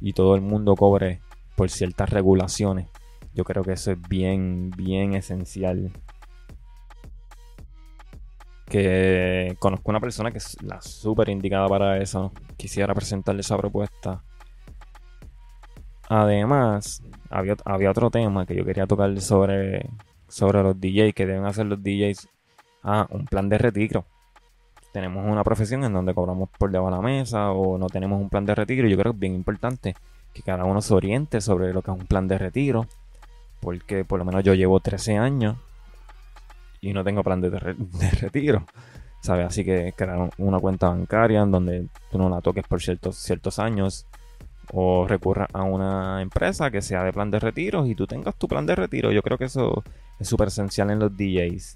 y 0.00 0.12
todo 0.12 0.34
el 0.34 0.40
mundo 0.40 0.74
cobre 0.76 1.20
por 1.56 1.70
ciertas 1.70 2.10
regulaciones. 2.10 2.88
Yo 3.34 3.44
creo 3.44 3.62
que 3.62 3.72
eso 3.72 3.92
es 3.92 4.00
bien, 4.08 4.70
bien 4.70 5.14
esencial. 5.14 5.90
Que 8.66 9.56
conozco 9.58 9.90
una 9.90 10.00
persona 10.00 10.30
que 10.30 10.38
es 10.38 10.60
la 10.62 10.80
súper 10.80 11.28
indicada 11.28 11.68
para 11.68 11.98
eso. 11.98 12.32
Quisiera 12.56 12.94
presentarle 12.94 13.40
esa 13.40 13.56
propuesta. 13.56 14.22
Además, 16.08 17.02
había, 17.30 17.56
había 17.64 17.90
otro 17.90 18.10
tema 18.10 18.46
que 18.46 18.54
yo 18.54 18.64
quería 18.64 18.86
tocar 18.86 19.20
sobre 19.20 19.88
sobre 20.34 20.62
los 20.62 20.80
DJs, 20.80 21.14
que 21.14 21.26
deben 21.26 21.44
hacer 21.44 21.66
los 21.66 21.80
DJs 21.80 22.28
ah, 22.82 23.06
un 23.10 23.24
plan 23.26 23.48
de 23.48 23.58
retiro. 23.58 24.04
Tenemos 24.94 25.26
una 25.26 25.42
profesión 25.42 25.82
en 25.82 25.92
donde 25.92 26.14
cobramos 26.14 26.48
por 26.56 26.70
debajo 26.70 26.88
de 26.88 26.96
la 26.96 27.02
mesa 27.02 27.50
o 27.50 27.76
no 27.78 27.88
tenemos 27.88 28.20
un 28.20 28.28
plan 28.28 28.46
de 28.46 28.54
retiro. 28.54 28.86
Yo 28.86 28.96
creo 28.96 29.10
que 29.10 29.16
es 29.16 29.20
bien 29.20 29.34
importante 29.34 29.96
que 30.32 30.40
cada 30.40 30.64
uno 30.64 30.80
se 30.80 30.94
oriente 30.94 31.40
sobre 31.40 31.72
lo 31.72 31.82
que 31.82 31.90
es 31.90 31.98
un 31.98 32.06
plan 32.06 32.28
de 32.28 32.38
retiro. 32.38 32.86
Porque 33.60 34.04
por 34.04 34.20
lo 34.20 34.24
menos 34.24 34.44
yo 34.44 34.54
llevo 34.54 34.78
13 34.78 35.18
años 35.18 35.56
y 36.80 36.92
no 36.92 37.02
tengo 37.02 37.24
plan 37.24 37.40
de, 37.40 37.50
retiro. 38.20 38.66
¿Sabes? 39.20 39.46
Así 39.46 39.64
que 39.64 39.94
crear 39.96 40.30
una 40.38 40.60
cuenta 40.60 40.90
bancaria 40.90 41.42
en 41.42 41.50
donde 41.50 41.88
tú 42.12 42.18
no 42.18 42.28
la 42.28 42.40
toques 42.40 42.64
por 42.64 42.80
ciertos, 42.80 43.16
ciertos 43.16 43.58
años 43.58 44.06
o 44.72 45.08
recurra 45.08 45.48
a 45.52 45.64
una 45.64 46.22
empresa 46.22 46.70
que 46.70 46.82
sea 46.82 47.02
de 47.02 47.12
plan 47.12 47.32
de 47.32 47.40
retiro 47.40 47.84
y 47.84 47.96
tú 47.96 48.06
tengas 48.06 48.36
tu 48.36 48.46
plan 48.46 48.64
de 48.64 48.76
retiro. 48.76 49.10
Yo 49.10 49.22
creo 49.22 49.38
que 49.38 49.46
eso 49.46 49.82
es 50.20 50.28
súper 50.28 50.46
esencial 50.46 50.92
en 50.92 51.00
los 51.00 51.16
DJs. 51.16 51.74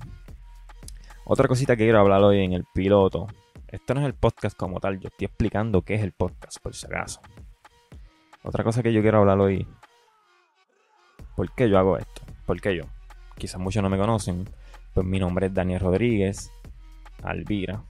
Otra 1.30 1.46
cosita 1.46 1.76
que 1.76 1.84
quiero 1.84 2.00
hablar 2.00 2.22
hoy 2.22 2.42
en 2.42 2.54
el 2.54 2.64
piloto. 2.72 3.26
Esto 3.66 3.92
no 3.92 4.00
es 4.00 4.06
el 4.06 4.14
podcast 4.14 4.56
como 4.56 4.80
tal, 4.80 4.98
yo 4.98 5.08
estoy 5.08 5.26
explicando 5.26 5.82
qué 5.82 5.96
es 5.96 6.02
el 6.02 6.12
podcast, 6.12 6.56
por 6.62 6.74
si 6.74 6.86
acaso. 6.86 7.20
Otra 8.42 8.64
cosa 8.64 8.82
que 8.82 8.94
yo 8.94 9.02
quiero 9.02 9.18
hablar 9.18 9.38
hoy. 9.38 9.66
¿Por 11.36 11.54
qué 11.54 11.68
yo 11.68 11.78
hago 11.78 11.98
esto? 11.98 12.22
¿Por 12.46 12.58
qué 12.62 12.74
yo? 12.74 12.84
Quizás 13.36 13.60
muchos 13.60 13.82
no 13.82 13.90
me 13.90 13.98
conocen. 13.98 14.48
Pues 14.94 15.06
mi 15.06 15.18
nombre 15.18 15.48
es 15.48 15.54
Daniel 15.54 15.80
Rodríguez 15.80 16.50
Alvira. 17.22 17.82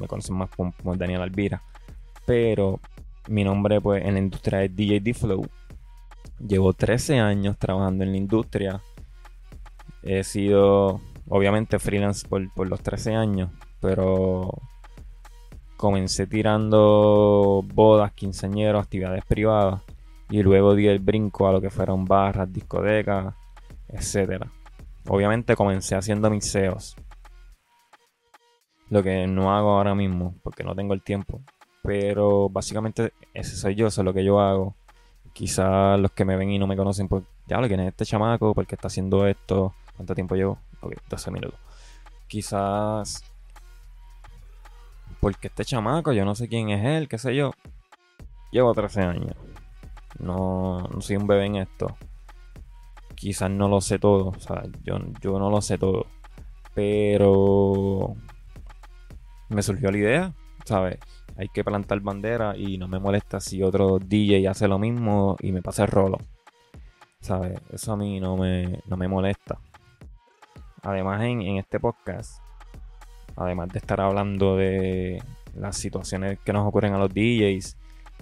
Me 0.00 0.06
conocen 0.06 0.36
más 0.36 0.50
como 0.50 0.94
Daniel 0.94 1.22
Alvira. 1.22 1.60
Pero 2.24 2.78
mi 3.26 3.42
nombre 3.42 3.80
pues 3.80 4.04
en 4.04 4.14
la 4.14 4.20
industria 4.20 4.62
es 4.62 4.76
DJ 4.76 5.00
D-Flow. 5.00 5.44
Llevo 6.38 6.72
13 6.72 7.18
años 7.18 7.58
trabajando 7.58 8.04
en 8.04 8.12
la 8.12 8.16
industria 8.16 8.80
He 10.02 10.24
sido, 10.24 11.00
obviamente, 11.30 11.78
freelance 11.78 12.28
por, 12.28 12.68
los 12.68 12.82
13 12.82 13.14
años, 13.14 13.50
pero 13.80 14.50
comencé 15.76 16.26
tirando 16.26 17.64
bodas, 17.72 18.12
quinceañeros, 18.12 18.84
actividades 18.84 19.24
privadas 19.24 19.80
y 20.28 20.42
luego 20.42 20.74
di 20.74 20.86
el 20.86 20.98
brinco 20.98 21.48
a 21.48 21.52
lo 21.52 21.60
que 21.60 21.70
fueron 21.70 22.04
barras, 22.04 22.52
discotecas, 22.52 23.34
etc. 23.88 24.44
Obviamente 25.08 25.56
comencé 25.56 25.96
haciendo 25.96 26.28
mis 26.28 26.44
SEOs. 26.50 26.96
Lo 28.90 29.02
que 29.02 29.26
no 29.26 29.56
hago 29.56 29.70
ahora 29.70 29.94
mismo 29.94 30.34
porque 30.42 30.64
no 30.64 30.74
tengo 30.74 30.92
el 30.92 31.02
tiempo. 31.02 31.40
Pero 31.82 32.50
básicamente 32.50 33.14
ese 33.32 33.56
soy 33.56 33.74
yo, 33.74 33.86
eso 33.86 34.02
es 34.02 34.04
lo 34.04 34.12
que 34.12 34.24
yo 34.24 34.40
hago. 34.40 34.74
Quizás 35.32 35.98
los 35.98 36.10
que 36.10 36.24
me 36.24 36.36
ven 36.36 36.50
y 36.50 36.58
no 36.58 36.66
me 36.66 36.76
conocen, 36.76 37.08
pues 37.08 37.24
ya 37.46 37.58
lo 37.60 37.68
que 37.68 37.74
es 37.74 37.80
este 37.80 38.04
chamaco, 38.04 38.52
porque 38.52 38.74
está 38.74 38.88
haciendo 38.88 39.26
esto, 39.26 39.72
¿Cuánto 40.00 40.14
tiempo 40.14 40.34
llevo? 40.34 40.58
Ok, 40.80 40.94
12 41.08 41.30
minutos. 41.30 41.58
Quizás. 42.26 43.22
Porque 45.20 45.48
este 45.48 45.64
chamaco, 45.64 46.12
yo 46.12 46.24
no 46.24 46.34
sé 46.34 46.48
quién 46.48 46.70
es 46.70 46.84
él, 46.84 47.08
qué 47.08 47.18
sé 47.18 47.34
yo. 47.34 47.52
Llevo 48.50 48.72
13 48.72 49.02
años. 49.02 49.36
No, 50.18 50.80
no 50.92 51.00
soy 51.00 51.16
un 51.16 51.26
bebé 51.26 51.46
en 51.46 51.56
esto. 51.56 51.96
Quizás 53.14 53.50
no 53.50 53.68
lo 53.68 53.80
sé 53.80 53.98
todo. 53.98 54.28
O 54.28 54.40
sea, 54.40 54.62
yo, 54.82 54.98
yo 55.20 55.38
no 55.38 55.50
lo 55.50 55.60
sé 55.60 55.78
todo. 55.78 56.06
Pero. 56.74 58.14
Me 59.48 59.62
surgió 59.62 59.90
la 59.90 59.98
idea, 59.98 60.34
¿sabes? 60.64 60.98
Hay 61.36 61.48
que 61.48 61.64
plantar 61.64 62.00
bandera 62.00 62.56
y 62.56 62.78
no 62.78 62.86
me 62.86 63.00
molesta 63.00 63.40
si 63.40 63.62
otro 63.62 63.98
DJ 63.98 64.46
hace 64.48 64.68
lo 64.68 64.78
mismo 64.78 65.36
y 65.40 65.52
me 65.52 65.62
pasa 65.62 65.84
el 65.84 65.90
rolo. 65.90 66.18
¿Sabes? 67.20 67.60
Eso 67.70 67.92
a 67.92 67.96
mí 67.96 68.20
no 68.20 68.36
me, 68.36 68.80
no 68.86 68.96
me 68.96 69.08
molesta. 69.08 69.58
Además, 70.82 71.22
en, 71.22 71.42
este 71.56 71.78
podcast, 71.78 72.42
además 73.36 73.68
de 73.68 73.78
estar 73.78 74.00
hablando 74.00 74.56
de 74.56 75.22
las 75.54 75.76
situaciones 75.76 76.38
que 76.38 76.52
nos 76.52 76.66
ocurren 76.66 76.94
a 76.94 76.98
los 76.98 77.12
DJs, 77.12 77.76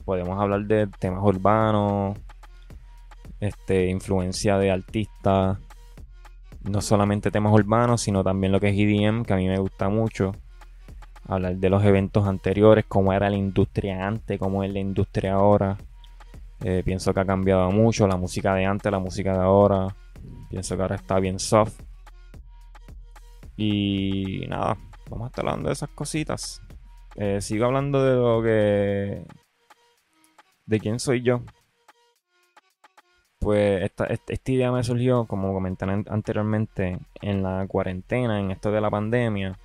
podemos 0.04 0.40
hablar 0.40 0.64
de 0.64 0.88
temas 0.98 1.22
urbanos, 1.22 2.18
este, 3.40 3.86
influencia 3.86 4.58
de 4.58 4.72
artistas, 4.72 5.58
no 6.62 6.80
solamente 6.80 7.30
temas 7.30 7.52
urbanos, 7.52 8.00
sino 8.00 8.24
también 8.24 8.52
lo 8.52 8.60
que 8.60 8.68
es 8.70 8.74
EDM, 8.76 9.24
que 9.24 9.32
a 9.34 9.36
mí 9.36 9.46
me 9.46 9.58
gusta 9.58 9.88
mucho. 9.88 10.32
Hablar 11.28 11.56
de 11.56 11.70
los 11.70 11.84
eventos 11.84 12.26
anteriores, 12.26 12.86
cómo 12.88 13.12
era 13.12 13.30
la 13.30 13.36
industria 13.36 14.06
antes, 14.06 14.38
cómo 14.38 14.64
es 14.64 14.72
la 14.72 14.80
industria 14.80 15.34
ahora. 15.34 15.76
Eh, 16.64 16.82
pienso 16.84 17.14
que 17.14 17.20
ha 17.20 17.24
cambiado 17.24 17.70
mucho 17.70 18.08
la 18.08 18.16
música 18.16 18.54
de 18.54 18.64
antes, 18.64 18.90
la 18.90 18.98
música 18.98 19.32
de 19.34 19.44
ahora. 19.44 19.94
Pienso 20.50 20.74
que 20.74 20.82
ahora 20.82 20.96
está 20.96 21.20
bien 21.20 21.38
soft. 21.38 21.87
Y 23.58 24.46
nada, 24.48 24.78
vamos 25.10 25.26
a 25.26 25.28
estar 25.30 25.44
hablando 25.44 25.68
de 25.68 25.72
esas 25.72 25.90
cositas. 25.90 26.62
Eh, 27.16 27.40
sigo 27.40 27.64
hablando 27.64 28.04
de 28.04 28.14
lo 28.14 28.40
que. 28.40 29.26
de 30.64 30.80
quién 30.80 31.00
soy 31.00 31.22
yo. 31.22 31.42
Pues 33.40 33.82
esta, 33.82 34.04
esta, 34.06 34.52
idea 34.52 34.70
me 34.70 34.84
surgió, 34.84 35.26
como 35.26 35.52
comenté 35.52 35.86
anteriormente, 35.86 37.00
en 37.20 37.42
la 37.42 37.66
cuarentena, 37.66 38.38
en 38.38 38.52
esto 38.52 38.70
de 38.70 38.80
la 38.80 38.90
pandemia. 38.90 39.58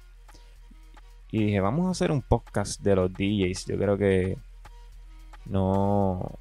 Y 1.30 1.46
dije, 1.46 1.60
vamos 1.60 1.88
a 1.88 1.92
hacer 1.92 2.12
un 2.12 2.24
podcast 2.24 2.82
de 2.82 2.96
los 2.96 3.14
DJs. 3.14 3.68
Yo 3.68 3.78
creo 3.78 3.96
que 3.96 4.38
no, 5.46 6.40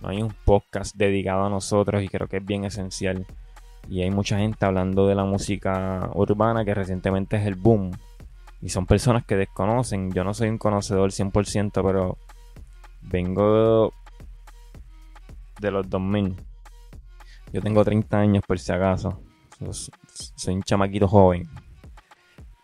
no 0.00 0.08
hay 0.08 0.22
un 0.22 0.32
podcast 0.44 0.94
dedicado 0.94 1.46
a 1.46 1.50
nosotros 1.50 2.04
y 2.04 2.08
creo 2.08 2.28
que 2.28 2.36
es 2.36 2.46
bien 2.46 2.64
esencial 2.64 3.26
y 3.90 4.02
hay 4.02 4.10
mucha 4.12 4.38
gente 4.38 4.64
hablando 4.64 5.08
de 5.08 5.16
la 5.16 5.24
música 5.24 6.10
urbana 6.14 6.64
que 6.64 6.74
recientemente 6.74 7.36
es 7.38 7.44
el 7.44 7.56
boom. 7.56 7.90
Y 8.62 8.68
son 8.68 8.86
personas 8.86 9.24
que 9.24 9.34
desconocen. 9.34 10.12
Yo 10.12 10.22
no 10.22 10.32
soy 10.32 10.48
un 10.48 10.58
conocedor 10.58 11.10
100%, 11.10 11.82
pero 11.84 12.16
vengo 13.00 13.92
de 15.60 15.70
los 15.72 15.90
2000. 15.90 16.36
Yo 17.52 17.60
tengo 17.60 17.84
30 17.84 18.16
años 18.16 18.44
por 18.46 18.60
si 18.60 18.70
acaso. 18.70 19.20
Soy 20.36 20.54
un 20.54 20.62
chamaquito 20.62 21.08
joven. 21.08 21.48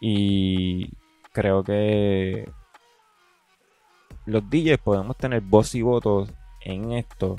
Y 0.00 0.92
creo 1.32 1.64
que 1.64 2.48
los 4.26 4.48
DJs 4.48 4.78
podemos 4.78 5.16
tener 5.16 5.40
voz 5.40 5.74
y 5.74 5.82
votos 5.82 6.32
en 6.60 6.92
esto, 6.92 7.34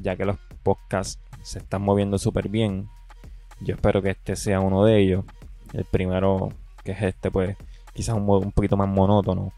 ya 0.00 0.16
que 0.16 0.24
los 0.24 0.36
podcasts 0.64 1.22
se 1.42 1.60
están 1.60 1.82
moviendo 1.82 2.18
súper 2.18 2.48
bien 2.48 2.88
yo 3.60 3.74
espero 3.74 4.02
que 4.02 4.10
este 4.10 4.36
sea 4.36 4.60
uno 4.60 4.84
de 4.84 4.98
ellos. 4.98 5.24
El 5.72 5.84
primero, 5.84 6.48
que 6.84 6.92
es 6.92 7.02
este, 7.02 7.30
pues 7.30 7.56
quizás 7.92 8.16
un, 8.16 8.28
un 8.28 8.52
poquito 8.52 8.76
más 8.76 8.88
monótono, 8.88 9.52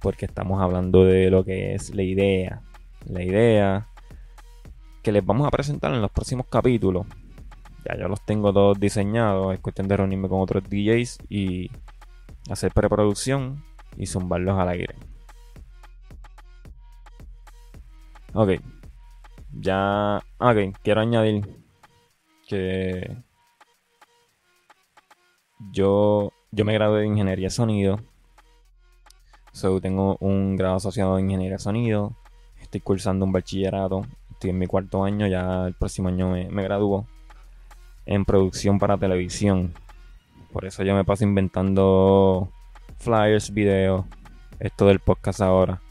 porque 0.00 0.26
estamos 0.26 0.60
hablando 0.62 1.04
de 1.04 1.30
lo 1.30 1.44
que 1.44 1.74
es 1.74 1.94
la 1.94 2.02
idea. 2.02 2.62
La 3.06 3.22
idea 3.22 3.86
que 5.02 5.12
les 5.12 5.24
vamos 5.24 5.46
a 5.46 5.50
presentar 5.50 5.94
en 5.94 6.02
los 6.02 6.10
próximos 6.10 6.46
capítulos. 6.50 7.06
Ya 7.84 7.96
yo 7.96 8.08
los 8.08 8.24
tengo 8.26 8.52
todos 8.52 8.78
diseñados. 8.78 9.54
Es 9.54 9.60
cuestión 9.60 9.86
de 9.88 9.96
reunirme 9.96 10.28
con 10.28 10.40
otros 10.40 10.64
DJs 10.64 11.18
y 11.28 11.70
hacer 12.50 12.72
preproducción 12.72 13.64
y 13.96 14.06
zumbarlos 14.06 14.58
al 14.58 14.68
aire. 14.68 14.96
Ok. 18.34 18.60
Ya. 19.52 20.20
Ok, 20.38 20.76
quiero 20.82 21.00
añadir 21.00 21.56
que 22.48 23.16
yo, 25.72 26.32
yo 26.50 26.64
me 26.64 26.74
gradué 26.74 27.00
de 27.00 27.06
ingeniería 27.06 27.46
de 27.46 27.50
sonido. 27.50 28.00
So, 29.52 29.80
tengo 29.80 30.16
un 30.20 30.56
grado 30.56 30.76
asociado 30.76 31.16
de 31.16 31.22
ingeniería 31.22 31.56
de 31.56 31.62
sonido. 31.62 32.16
Estoy 32.60 32.80
cursando 32.80 33.24
un 33.24 33.32
bachillerato. 33.32 34.06
Estoy 34.32 34.50
en 34.50 34.58
mi 34.58 34.66
cuarto 34.66 35.04
año, 35.04 35.26
ya 35.26 35.66
el 35.66 35.74
próximo 35.74 36.08
año 36.08 36.30
me, 36.30 36.48
me 36.50 36.62
gradúo 36.62 37.06
en 38.06 38.24
producción 38.24 38.78
para 38.78 38.96
televisión. 38.96 39.74
Por 40.52 40.64
eso 40.64 40.82
yo 40.82 40.94
me 40.94 41.04
paso 41.04 41.24
inventando 41.24 42.50
flyers, 42.98 43.52
videos, 43.52 44.04
esto 44.58 44.86
del 44.86 45.00
podcast 45.00 45.40
ahora. 45.40 45.82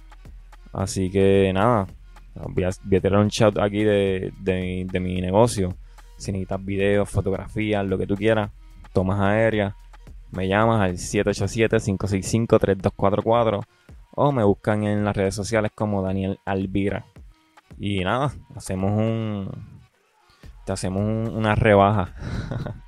Así 0.74 1.10
que 1.10 1.52
nada, 1.54 1.88
voy 2.36 2.64
a, 2.64 2.72
tirar 2.72 3.20
un 3.20 3.30
chat 3.30 3.58
aquí 3.60 3.84
de, 3.84 4.34
de, 4.42 5.00
mi 5.00 5.22
negocio. 5.22 5.76
Si 6.18 6.32
necesitas 6.32 6.64
videos, 6.64 7.10
fotografías, 7.10 7.86
lo 7.86 7.98
que 7.98 8.08
tú 8.08 8.16
quieras, 8.16 8.52
tomas 8.96 9.20
aéreas, 9.20 9.76
me 10.32 10.48
llamas 10.48 10.82
al 10.82 10.94
787-565-3244 10.94 13.64
o 14.16 14.32
me 14.32 14.44
buscan 14.44 14.86
en 14.86 15.06
las 15.06 15.16
redes 15.16 15.36
sociales 15.36 15.72
como 15.76 16.02
Daniel 16.02 16.40
Alvira. 16.46 17.06
Y 17.78 18.04
nada, 18.04 18.34
hacemos 18.56 18.92
un. 18.92 19.52
Te 20.66 20.72
hacemos 20.72 21.30
una 21.30 21.54
rebaja. 21.56 22.16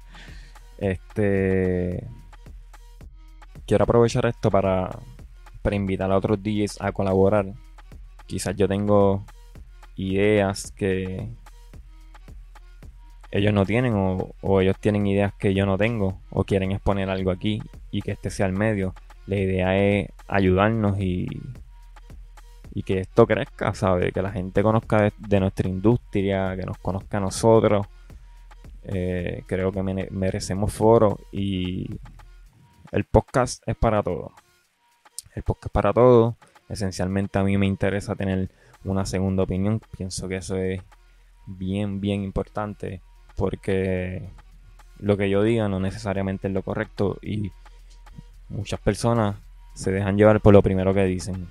este. 0.78 2.08
Quiero 3.66 3.84
aprovechar 3.84 4.28
esto 4.28 4.50
para, 4.50 5.00
para 5.62 5.76
invitar 5.76 6.10
a 6.10 6.16
otros 6.18 6.42
DJs 6.42 6.80
a 6.80 6.94
colaborar. 6.94 7.48
Quizás 8.26 8.56
yo 8.56 8.70
tengo 8.70 9.26
ideas 9.98 10.72
que 10.72 11.28
ellos 13.32 13.54
no 13.54 13.66
tienen 13.66 13.94
o, 13.96 14.62
ellos 14.62 14.78
tienen 14.80 15.06
ideas 15.06 15.34
que 15.34 15.54
yo 15.54 15.66
no 15.66 15.78
tengo 15.78 16.22
o 16.30 16.44
quieren 16.44 16.72
exponer 16.72 17.10
algo 17.10 17.32
aquí 17.32 17.62
y 17.92 18.02
que 18.02 18.12
este 18.12 18.30
sea 18.30 18.46
el 18.46 18.54
medio. 18.54 18.94
La 19.26 19.36
idea 19.36 19.78
es 19.78 20.10
ayudarnos 20.28 21.00
y, 21.00 21.28
y 22.74 22.84
que 22.84 23.00
esto 23.02 23.28
crezca, 23.28 23.74
¿sabes? 23.74 24.14
Que 24.14 24.22
la 24.22 24.32
gente 24.32 24.64
conozca 24.64 25.12
de, 25.18 25.40
nuestra 25.40 25.68
industria, 25.68 26.56
que 26.56 26.66
nos 26.66 26.78
conozca 26.78 27.18
a 27.18 27.22
nosotros. 27.22 27.86
Eh, 28.84 29.44
creo 29.48 29.74
que 29.74 29.84
merecemos 29.84 30.74
foro 30.74 31.18
y 31.32 32.00
el 32.94 33.04
podcast 33.04 33.62
es 33.68 33.76
para 33.76 34.02
todo. 34.02 34.32
El 35.36 35.44
podcast 35.44 35.66
es 35.66 35.72
para 35.72 35.92
todo. 35.92 36.38
Esencialmente 36.70 37.38
a 37.38 37.44
mí 37.44 37.58
me 37.58 37.66
interesa 37.66 38.16
tener 38.16 38.50
una 38.86 39.06
segunda 39.06 39.44
opinión. 39.44 39.82
Pienso 39.98 40.30
que 40.30 40.38
eso 40.38 40.56
es 40.56 40.82
bien, 41.46 42.00
bien 42.00 42.24
importante 42.24 43.02
porque 43.38 44.28
lo 45.00 45.16
que 45.16 45.30
yo 45.30 45.44
diga 45.44 45.70
no 45.70 45.80
necesariamente 45.80 46.48
es 46.48 46.54
lo 46.54 46.64
correcto 46.64 47.18
y 47.22 47.52
muchas 48.50 48.80
personas 48.80 49.38
se 49.74 49.92
dejan 49.92 50.18
llevar 50.18 50.42
por 50.42 50.54
lo 50.54 50.64
primero 50.64 50.94
que 50.94 51.06
dicen. 51.06 51.48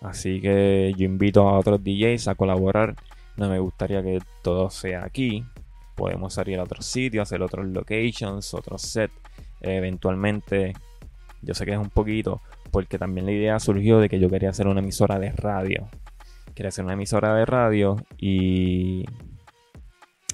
Así 0.00 0.40
que 0.40 0.94
yo 0.96 1.04
invito 1.04 1.48
a 1.48 1.58
otros 1.58 1.82
DJs 1.82 2.28
a 2.28 2.36
colaborar. 2.36 2.94
No 3.36 3.48
me 3.48 3.58
gustaría 3.58 4.02
que 4.02 4.20
todo 4.42 4.70
sea 4.70 5.04
aquí. 5.04 5.44
Podemos 5.96 6.34
salir 6.34 6.60
a 6.60 6.62
otros 6.62 6.86
sitios, 6.86 7.22
hacer 7.22 7.42
otros 7.42 7.66
locations, 7.66 8.54
otros 8.54 8.82
sets. 8.82 9.14
eventualmente, 9.60 10.74
yo 11.42 11.54
sé 11.54 11.64
que 11.66 11.72
es 11.72 11.78
un 11.78 11.90
poquito, 11.90 12.40
porque 12.70 12.98
también 12.98 13.26
la 13.26 13.32
idea 13.32 13.58
surgió 13.58 13.98
de 13.98 14.08
que 14.08 14.20
yo 14.20 14.30
quería 14.30 14.50
hacer 14.50 14.68
una 14.68 14.80
emisora 14.80 15.18
de 15.18 15.32
radio. 15.32 15.88
Quería 16.54 16.68
hacer 16.68 16.84
una 16.84 16.94
emisora 16.94 17.34
de 17.34 17.44
radio 17.44 17.96
y 18.16 19.04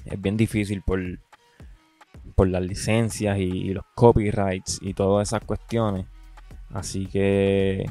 es 0.05 0.21
bien 0.21 0.37
difícil 0.37 0.81
por, 0.81 0.99
por 2.35 2.47
las 2.47 2.63
licencias 2.63 3.37
y 3.39 3.73
los 3.73 3.85
copyrights 3.95 4.79
y 4.81 4.93
todas 4.93 5.29
esas 5.29 5.43
cuestiones. 5.43 6.05
Así 6.73 7.07
que 7.07 7.85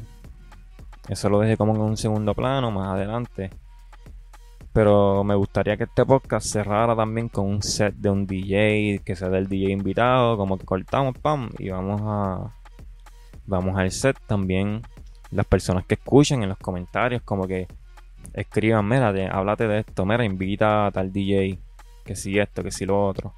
eso 1.09 1.29
lo 1.29 1.39
dejé 1.39 1.57
como 1.57 1.75
en 1.75 1.81
un 1.81 1.97
segundo 1.97 2.33
plano 2.33 2.71
más 2.71 2.95
adelante. 2.95 3.49
Pero 4.73 5.23
me 5.23 5.35
gustaría 5.35 5.77
que 5.77 5.85
este 5.85 6.05
podcast 6.05 6.47
cerrara 6.47 6.95
también 6.95 7.29
con 7.29 7.45
un 7.45 7.61
set 7.61 7.95
de 7.95 8.09
un 8.09 8.27
DJ, 8.27 9.01
que 9.05 9.15
sea 9.15 9.29
del 9.29 9.47
DJ 9.47 9.71
invitado, 9.71 10.35
como 10.35 10.57
que 10.57 10.65
cortamos, 10.65 11.17
pam, 11.17 11.49
y 11.57 11.69
vamos 11.69 12.01
a. 12.03 12.53
Vamos 13.45 13.77
al 13.77 13.91
set 13.91 14.17
también. 14.27 14.81
Las 15.31 15.45
personas 15.45 15.85
que 15.85 15.95
escuchen 15.95 16.43
en 16.43 16.49
los 16.49 16.57
comentarios, 16.57 17.21
como 17.21 17.47
que 17.47 17.67
escriban, 18.33 18.87
mira, 18.87 19.13
háblate 19.31 19.67
de 19.67 19.79
esto, 19.79 20.05
mira, 20.05 20.25
invita 20.25 20.87
a 20.87 20.91
tal 20.91 21.11
DJ, 21.13 21.57
que 22.05 22.15
si 22.15 22.39
esto, 22.39 22.63
que 22.63 22.71
si 22.71 22.85
lo 22.85 23.05
otro. 23.05 23.33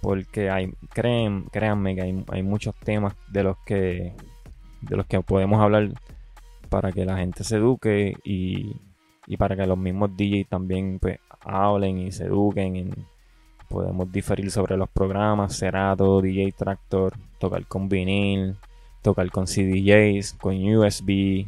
Porque 0.00 0.48
hay, 0.48 0.72
creen, 0.88 1.44
créanme 1.52 1.94
que 1.94 2.02
hay, 2.02 2.24
hay 2.30 2.42
muchos 2.42 2.74
temas 2.76 3.14
de 3.28 3.42
los 3.42 3.58
que 3.66 4.14
de 4.80 4.96
los 4.96 5.06
que 5.06 5.20
podemos 5.20 5.60
hablar 5.60 5.90
para 6.68 6.92
que 6.92 7.04
la 7.04 7.18
gente 7.18 7.44
se 7.44 7.56
eduque 7.56 8.14
y, 8.24 8.76
para 9.36 9.56
que 9.56 9.66
los 9.66 9.78
mismos 9.78 10.16
DJs 10.16 10.48
también 10.48 10.98
pues, 11.00 11.18
hablen 11.40 11.98
y 11.98 12.12
se 12.12 12.24
eduquen. 12.24 13.06
podemos 13.68 14.10
diferir 14.10 14.50
sobre 14.50 14.76
los 14.76 14.88
programas, 14.88 15.56
Serato, 15.56 16.20
DJ 16.20 16.52
Tractor, 16.52 17.14
tocar 17.38 17.64
con 17.66 17.88
vinil, 17.88 18.56
tocar 19.02 19.30
con 19.30 19.46
CDJs, 19.46 20.34
con 20.34 20.54
USB. 20.74 21.46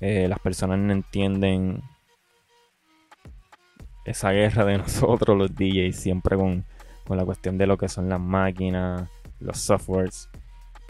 Eh, 0.00 0.28
las 0.28 0.38
personas 0.40 0.78
no 0.78 0.92
entienden 0.92 1.82
esa 4.06 4.30
guerra 4.30 4.64
de 4.64 4.78
nosotros, 4.78 5.36
los 5.36 5.54
DJs, 5.54 5.96
siempre 5.96 6.36
con, 6.36 6.64
con 7.06 7.16
la 7.16 7.24
cuestión 7.24 7.58
de 7.58 7.66
lo 7.66 7.76
que 7.76 7.88
son 7.88 8.08
las 8.08 8.20
máquinas, 8.20 9.08
los 9.40 9.58
softwares 9.58 10.28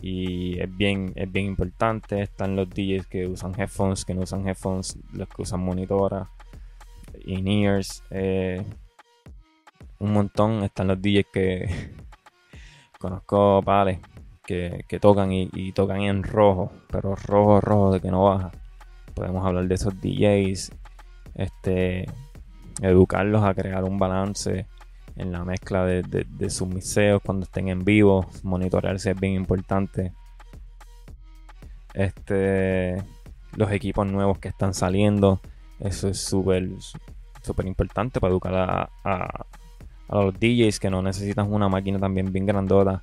y 0.03 0.61
es 0.61 0.77
bien, 0.77 1.13
es 1.17 1.31
bien 1.31 1.47
importante. 1.47 2.23
Están 2.23 2.57
los 2.57 2.69
DJs 2.69 3.07
que 3.07 3.27
usan 3.27 3.59
headphones, 3.59 4.05
que 4.05 4.15
no 4.15 4.23
usan 4.23 4.47
headphones, 4.47 4.99
los 5.13 5.29
que 5.29 5.43
usan 5.43 5.61
monitora, 5.61 6.29
in-ears, 7.25 8.03
eh, 8.11 8.65
un 9.99 10.13
montón. 10.13 10.63
Están 10.65 10.89
los 10.89 11.01
DJs 11.01 11.27
que 11.33 11.93
conozco, 12.99 13.63
vale, 13.63 14.01
que, 14.45 14.85
tocan 15.01 15.33
y, 15.33 15.73
tocan 15.73 16.03
en 16.03 16.23
rojo, 16.23 16.71
pero 16.89 17.17
rojo, 17.17 17.61
rojo 17.61 17.93
de 17.93 18.01
que 18.01 18.11
no 18.11 18.25
baja. 18.25 18.53
Podemos 19.15 19.47
hablar 19.47 19.67
de 19.67 19.75
esos 19.75 19.99
DJs, 20.01 20.73
este, 21.35 22.07
educarlos 22.83 23.43
a 23.45 23.55
crear 23.55 23.85
un 23.85 23.99
balance 23.99 24.67
en 25.17 25.33
la 25.33 25.45
mezcla 25.45 25.85
de, 25.85 26.51
sus 26.51 26.69
miseos 26.69 27.23
cuando 27.25 27.45
estén 27.45 27.69
en 27.69 27.85
vivo. 27.85 28.27
Monitorearse 28.43 29.13
es 29.13 29.21
bien 29.21 29.35
importante. 29.35 30.13
Este, 31.95 33.03
los 33.57 33.71
equipos 33.73 34.07
nuevos 34.07 34.39
que 34.39 34.49
están 34.49 34.75
saliendo, 34.75 35.41
eso 35.81 36.09
es 36.09 36.21
súper 36.21 36.69
súper 37.43 37.67
importante 37.67 38.21
para 38.21 38.33
educar 38.33 38.55
a, 38.55 38.91
a, 39.05 39.47
los 40.09 40.35
DJs 40.35 40.81
que 40.81 40.91
no 40.91 41.01
necesitan 41.01 41.53
una 41.53 41.69
máquina 41.69 41.99
también 41.99 42.33
bien 42.33 42.45
grandota. 42.45 43.03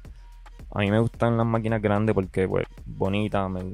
A 0.72 0.80
mí 0.80 0.92
me 0.92 1.00
gustan 1.00 1.38
las 1.38 1.46
máquinas 1.46 1.82
grandes 1.82 2.14
porque, 2.14 2.48
pues, 2.48 2.66
bonita, 2.86 3.48
me, 3.48 3.74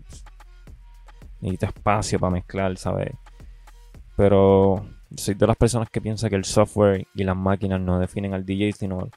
necesita 1.42 1.68
espacio 1.68 2.20
para 2.20 2.32
mezclar, 2.32 2.78
¿sabes? 2.78 3.12
Pero 4.16 4.86
soy 5.16 5.34
de 5.36 5.48
las 5.48 5.58
personas 5.58 5.90
que 5.90 6.02
piensa 6.02 6.30
que 6.30 6.36
el 6.36 6.46
software 6.46 7.08
y 7.16 7.24
las 7.24 7.36
máquinas 7.36 7.80
no 7.82 8.00
definen 8.00 8.34
al 8.34 8.46
DJ, 8.46 8.74
sino 8.74 9.10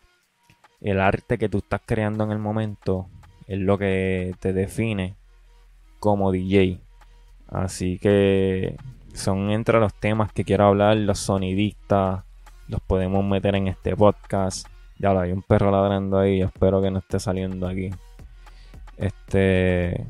el 0.80 1.00
arte 1.00 1.38
que 1.38 1.48
tú 1.48 1.58
estás 1.58 1.80
creando 1.84 2.24
en 2.24 2.32
el 2.32 2.38
momento 2.38 3.08
es 3.46 3.58
lo 3.58 3.78
que 3.78 4.34
te 4.40 4.52
define 4.52 5.14
como 5.98 6.32
DJ. 6.32 6.80
Así 7.48 7.98
que 7.98 8.76
son 9.12 9.50
entre 9.50 9.78
los 9.78 9.94
temas 9.94 10.32
que 10.32 10.44
quiero 10.44 10.66
hablar, 10.66 10.96
los 10.96 11.18
sonidistas, 11.18 12.24
los 12.68 12.80
podemos 12.80 13.24
meter 13.24 13.54
en 13.54 13.68
este 13.68 13.94
podcast. 13.94 14.66
Ya 14.98 15.12
lo 15.12 15.20
hay 15.20 15.32
un 15.32 15.42
perro 15.42 15.70
ladrando 15.70 16.18
ahí, 16.18 16.40
espero 16.40 16.80
que 16.80 16.90
no 16.90 17.00
esté 17.00 17.20
saliendo 17.20 17.68
aquí. 17.68 17.90
Este 18.96 20.06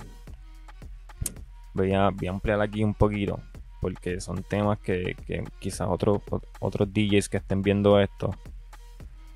voy 1.75 1.93
a, 1.95 2.11
voy 2.11 2.29
a 2.29 2.31
ampliar 2.31 2.61
aquí 2.61 2.85
un 2.85 2.95
poquito 2.95 3.41
porque 3.83 4.21
son 4.21 4.45
temas 4.45 4.79
que, 4.79 5.17
quizás 5.59 5.89
otros 5.91 6.21
otros 6.61 6.89
DJs 6.95 7.29
que 7.29 7.39
estén 7.39 7.63
viendo 7.63 7.99
esto 7.99 8.31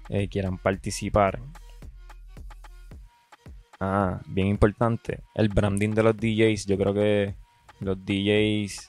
eh, 0.09 0.29
quieran 0.29 0.57
participar. 0.57 1.41
Ah, 3.81 4.21
bien 4.29 4.47
importante, 4.47 5.25
el 5.35 5.49
branding 5.49 5.91
de 5.91 6.03
los 6.05 6.17
DJs. 6.17 6.67
Yo 6.67 6.79
creo 6.79 6.95
que 6.95 7.35
los 7.81 7.99
DJs 8.07 8.89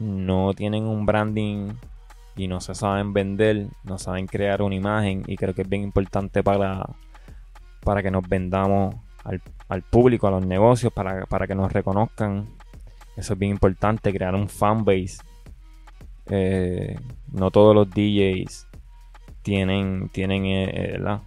no 0.00 0.54
tienen 0.54 0.88
un 0.88 1.06
branding 1.06 1.74
y 2.34 2.48
no 2.48 2.60
se 2.60 2.74
saben 2.74 3.12
vender, 3.12 3.68
no 3.84 3.96
saben 3.96 4.26
crear 4.26 4.60
una 4.60 4.74
imagen 4.74 5.22
y 5.28 5.36
creo 5.36 5.54
que 5.54 5.62
es 5.62 5.68
bien 5.68 5.84
importante 5.84 6.42
para, 6.42 6.84
para 7.84 8.02
que 8.02 8.10
nos 8.10 8.28
vendamos 8.28 8.96
al, 9.22 9.82
público, 9.82 10.26
a 10.26 10.32
los 10.32 10.44
negocios, 10.44 10.92
para, 10.92 11.26
para 11.26 11.46
que 11.46 11.54
nos 11.54 11.72
reconozcan 11.72 12.48
eso 13.16 13.32
es 13.32 13.38
bien 13.38 13.52
importante, 13.52 14.12
crear 14.12 14.34
un 14.34 14.48
fanbase. 14.48 15.18
Eh, 16.26 16.96
no 17.32 17.50
todos 17.50 17.74
los 17.74 17.90
DJs 17.90 18.68
tienen, 19.42 20.08
tienen 20.10 20.44
eh, 20.46 20.94
eh, 20.96 21.20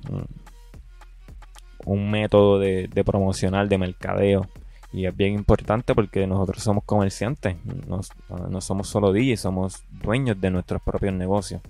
un, 1.85 2.11
método 2.11 2.59
de, 2.59 3.03
promocional, 3.05 3.69
de 3.69 3.77
mercadeo. 3.77 4.47
Y 4.91 5.07
es 5.07 5.15
bien 5.15 5.33
importante 5.33 5.95
porque 5.95 6.27
nosotros 6.27 6.61
somos 6.61 6.83
comerciantes, 6.83 7.57
no, 7.87 8.61
somos 8.61 8.87
solo 8.87 9.11
DJs, 9.11 9.39
somos 9.39 9.83
dueños 9.89 10.39
de 10.39 10.51
nuestros 10.51 10.81
propios 10.83 11.13
negocios. 11.13 11.61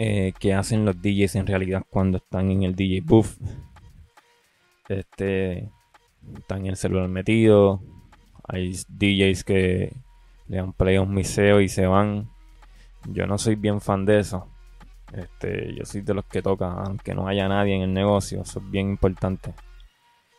Eh, 0.00 0.32
que 0.38 0.54
hacen 0.54 0.84
los 0.84 1.02
DJs 1.02 1.34
en 1.34 1.46
realidad 1.48 1.82
cuando 1.90 2.18
están 2.18 2.52
en 2.52 2.62
el 2.62 2.76
DJ 2.76 3.00
booth. 3.00 3.36
Este, 4.88 5.68
están 6.36 6.60
en 6.60 6.66
el 6.66 6.76
celular 6.76 7.08
metido. 7.08 7.82
Hay 8.48 8.72
DJs 8.88 9.44
que 9.44 9.92
le 10.48 10.56
dan 10.56 10.72
play 10.72 10.96
a 10.96 11.02
un 11.02 11.14
miseo 11.14 11.60
y 11.60 11.68
se 11.68 11.86
van. 11.86 12.28
Yo 13.06 13.26
no 13.26 13.38
soy 13.38 13.54
bien 13.54 13.80
fan 13.80 14.04
de 14.04 14.20
eso. 14.20 14.48
Este, 15.12 15.74
yo 15.74 15.84
soy 15.84 16.02
de 16.02 16.14
los 16.14 16.24
que 16.26 16.42
toca, 16.42 16.70
aunque 16.72 17.14
no 17.14 17.28
haya 17.28 17.48
nadie 17.48 17.74
en 17.74 17.82
el 17.82 17.94
negocio, 17.94 18.42
eso 18.42 18.58
es 18.58 18.70
bien 18.70 18.90
importante. 18.90 19.54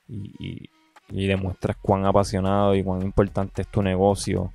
Y, 0.08 0.70
y, 1.10 1.28
demuestras 1.28 1.78
cuán 1.78 2.06
apasionado 2.06 2.76
y 2.76 2.84
cuán 2.84 3.02
importante 3.04 3.62
es 3.62 3.68
tu 3.68 3.82
negocio. 3.82 4.54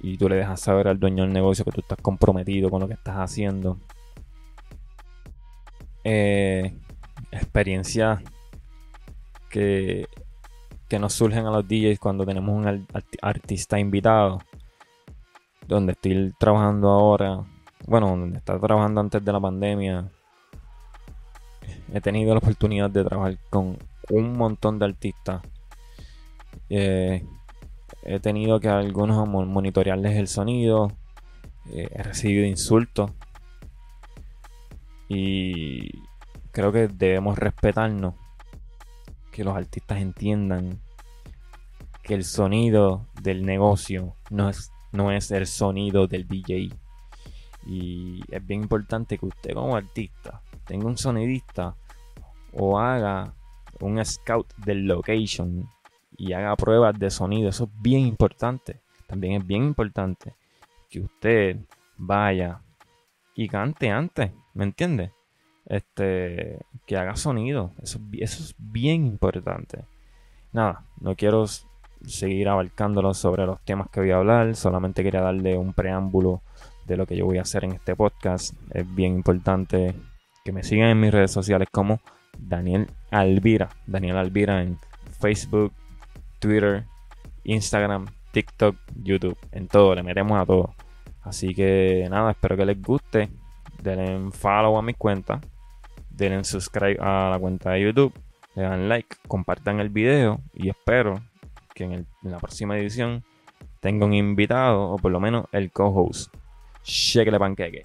Y 0.00 0.16
tú 0.16 0.28
le 0.28 0.36
dejas 0.36 0.60
saber 0.60 0.88
al 0.88 1.00
dueño 1.00 1.24
del 1.24 1.32
negocio 1.32 1.64
que 1.64 1.72
tú 1.72 1.80
estás 1.80 1.98
comprometido 2.00 2.70
con 2.70 2.80
lo 2.80 2.88
que 2.88 2.94
estás 2.94 3.16
haciendo. 3.16 3.78
Eh, 6.04 6.74
experiencias 7.30 8.22
que, 9.50 10.06
que 10.88 10.98
nos 10.98 11.12
surgen 11.12 11.46
a 11.46 11.50
los 11.50 11.68
DJs 11.68 11.98
cuando 11.98 12.24
tenemos 12.24 12.54
un 12.54 12.86
artista 13.22 13.78
invitado. 13.78 14.40
Donde 15.66 15.92
estoy 15.92 16.32
trabajando 16.38 16.88
ahora, 16.88 17.44
bueno, 17.86 18.08
donde 18.08 18.38
estaba 18.38 18.58
trabajando 18.58 19.00
antes 19.02 19.22
de 19.22 19.32
la 19.32 19.40
pandemia, 19.40 20.10
he 21.92 22.00
tenido 22.00 22.32
la 22.34 22.38
oportunidad 22.38 22.90
de 22.90 23.04
trabajar 23.04 23.38
con 23.50 23.76
un 24.10 24.32
montón 24.36 24.78
de 24.78 24.86
artistas. 24.86 25.42
Eh, 26.70 27.22
he 28.02 28.20
tenido 28.20 28.60
que 28.60 28.68
algunos 28.68 29.28
monitorearles 29.28 30.16
el 30.16 30.28
sonido, 30.28 30.92
eh, 31.70 31.88
he 31.92 32.02
recibido 32.02 32.46
insultos. 32.46 33.12
Y 35.08 36.02
creo 36.50 36.72
que 36.72 36.88
debemos 36.88 37.38
respetarnos, 37.38 38.14
que 39.38 39.44
los 39.44 39.56
artistas 39.56 39.98
entiendan 39.98 40.80
que 42.02 42.14
el 42.14 42.24
sonido 42.24 43.06
del 43.22 43.46
negocio 43.46 44.16
no 44.30 44.48
es 44.48 44.72
no 44.90 45.12
es 45.12 45.30
el 45.30 45.46
sonido 45.46 46.08
del 46.08 46.26
DJ. 46.26 46.70
Y 47.64 48.20
es 48.32 48.44
bien 48.44 48.62
importante 48.62 49.16
que 49.16 49.26
usted 49.26 49.54
como 49.54 49.76
artista 49.76 50.42
tenga 50.64 50.86
un 50.86 50.98
sonidista 50.98 51.76
o 52.52 52.80
haga 52.80 53.32
un 53.78 54.04
scout 54.04 54.52
del 54.56 54.88
location 54.88 55.68
y 56.16 56.32
haga 56.32 56.56
pruebas 56.56 56.98
de 56.98 57.08
sonido. 57.08 57.50
Eso 57.50 57.64
es 57.66 57.70
bien 57.80 58.00
importante. 58.00 58.80
También 59.06 59.34
es 59.34 59.46
bien 59.46 59.62
importante 59.62 60.34
que 60.90 60.98
usted 60.98 61.58
vaya 61.96 62.60
y 63.36 63.46
cante 63.48 63.88
antes, 63.88 64.32
¿me 64.54 64.64
entiende? 64.64 65.12
Este, 65.68 66.58
que 66.86 66.96
haga 66.96 67.14
sonido. 67.14 67.72
Eso, 67.82 68.00
eso 68.12 68.42
es 68.42 68.54
bien 68.58 69.06
importante. 69.06 69.84
Nada, 70.52 70.84
no 71.00 71.14
quiero 71.14 71.44
seguir 72.06 72.48
abarcándolo 72.48 73.12
sobre 73.14 73.46
los 73.46 73.60
temas 73.64 73.88
que 73.90 74.00
voy 74.00 74.10
a 74.10 74.16
hablar. 74.16 74.56
Solamente 74.56 75.02
quería 75.02 75.20
darle 75.20 75.56
un 75.56 75.74
preámbulo 75.74 76.42
de 76.86 76.96
lo 76.96 77.06
que 77.06 77.16
yo 77.16 77.26
voy 77.26 77.38
a 77.38 77.42
hacer 77.42 77.64
en 77.64 77.72
este 77.72 77.94
podcast. 77.94 78.54
Es 78.72 78.94
bien 78.94 79.14
importante 79.14 79.94
que 80.44 80.52
me 80.52 80.62
sigan 80.62 80.88
en 80.88 81.00
mis 81.00 81.12
redes 81.12 81.30
sociales 81.30 81.68
como 81.70 82.00
Daniel 82.38 82.90
Alvira. 83.10 83.68
Daniel 83.86 84.16
Alvira 84.16 84.62
en 84.62 84.78
Facebook, 85.20 85.72
Twitter, 86.38 86.84
Instagram, 87.44 88.06
TikTok, 88.32 88.76
YouTube. 89.02 89.36
En 89.52 89.68
todo, 89.68 89.94
le 89.94 90.02
metemos 90.02 90.40
a 90.40 90.46
todo. 90.46 90.74
Así 91.22 91.54
que 91.54 92.06
nada, 92.10 92.30
espero 92.30 92.56
que 92.56 92.64
les 92.64 92.80
guste. 92.80 93.28
Denle 93.82 94.30
follow 94.32 94.78
a 94.78 94.82
mi 94.82 94.94
cuenta. 94.94 95.40
Denle 96.18 96.42
subscribe 96.42 96.98
a 97.00 97.30
la 97.30 97.38
cuenta 97.38 97.70
de 97.70 97.82
YouTube. 97.82 98.12
Le 98.56 98.62
dan 98.62 98.88
like, 98.88 99.16
compartan 99.28 99.78
el 99.78 99.88
video 99.88 100.40
y 100.52 100.68
espero 100.68 101.22
que 101.74 101.84
en, 101.84 102.06
la 102.22 102.38
próxima 102.38 102.76
edición 102.76 103.22
tenga 103.78 104.04
un 104.04 104.14
invitado 104.14 104.90
o 104.90 104.96
por 104.96 105.12
lo 105.12 105.20
menos 105.20 105.46
el 105.52 105.70
co-host. 105.70 106.34
Cheque 106.82 107.30
panqueque. 107.38 107.82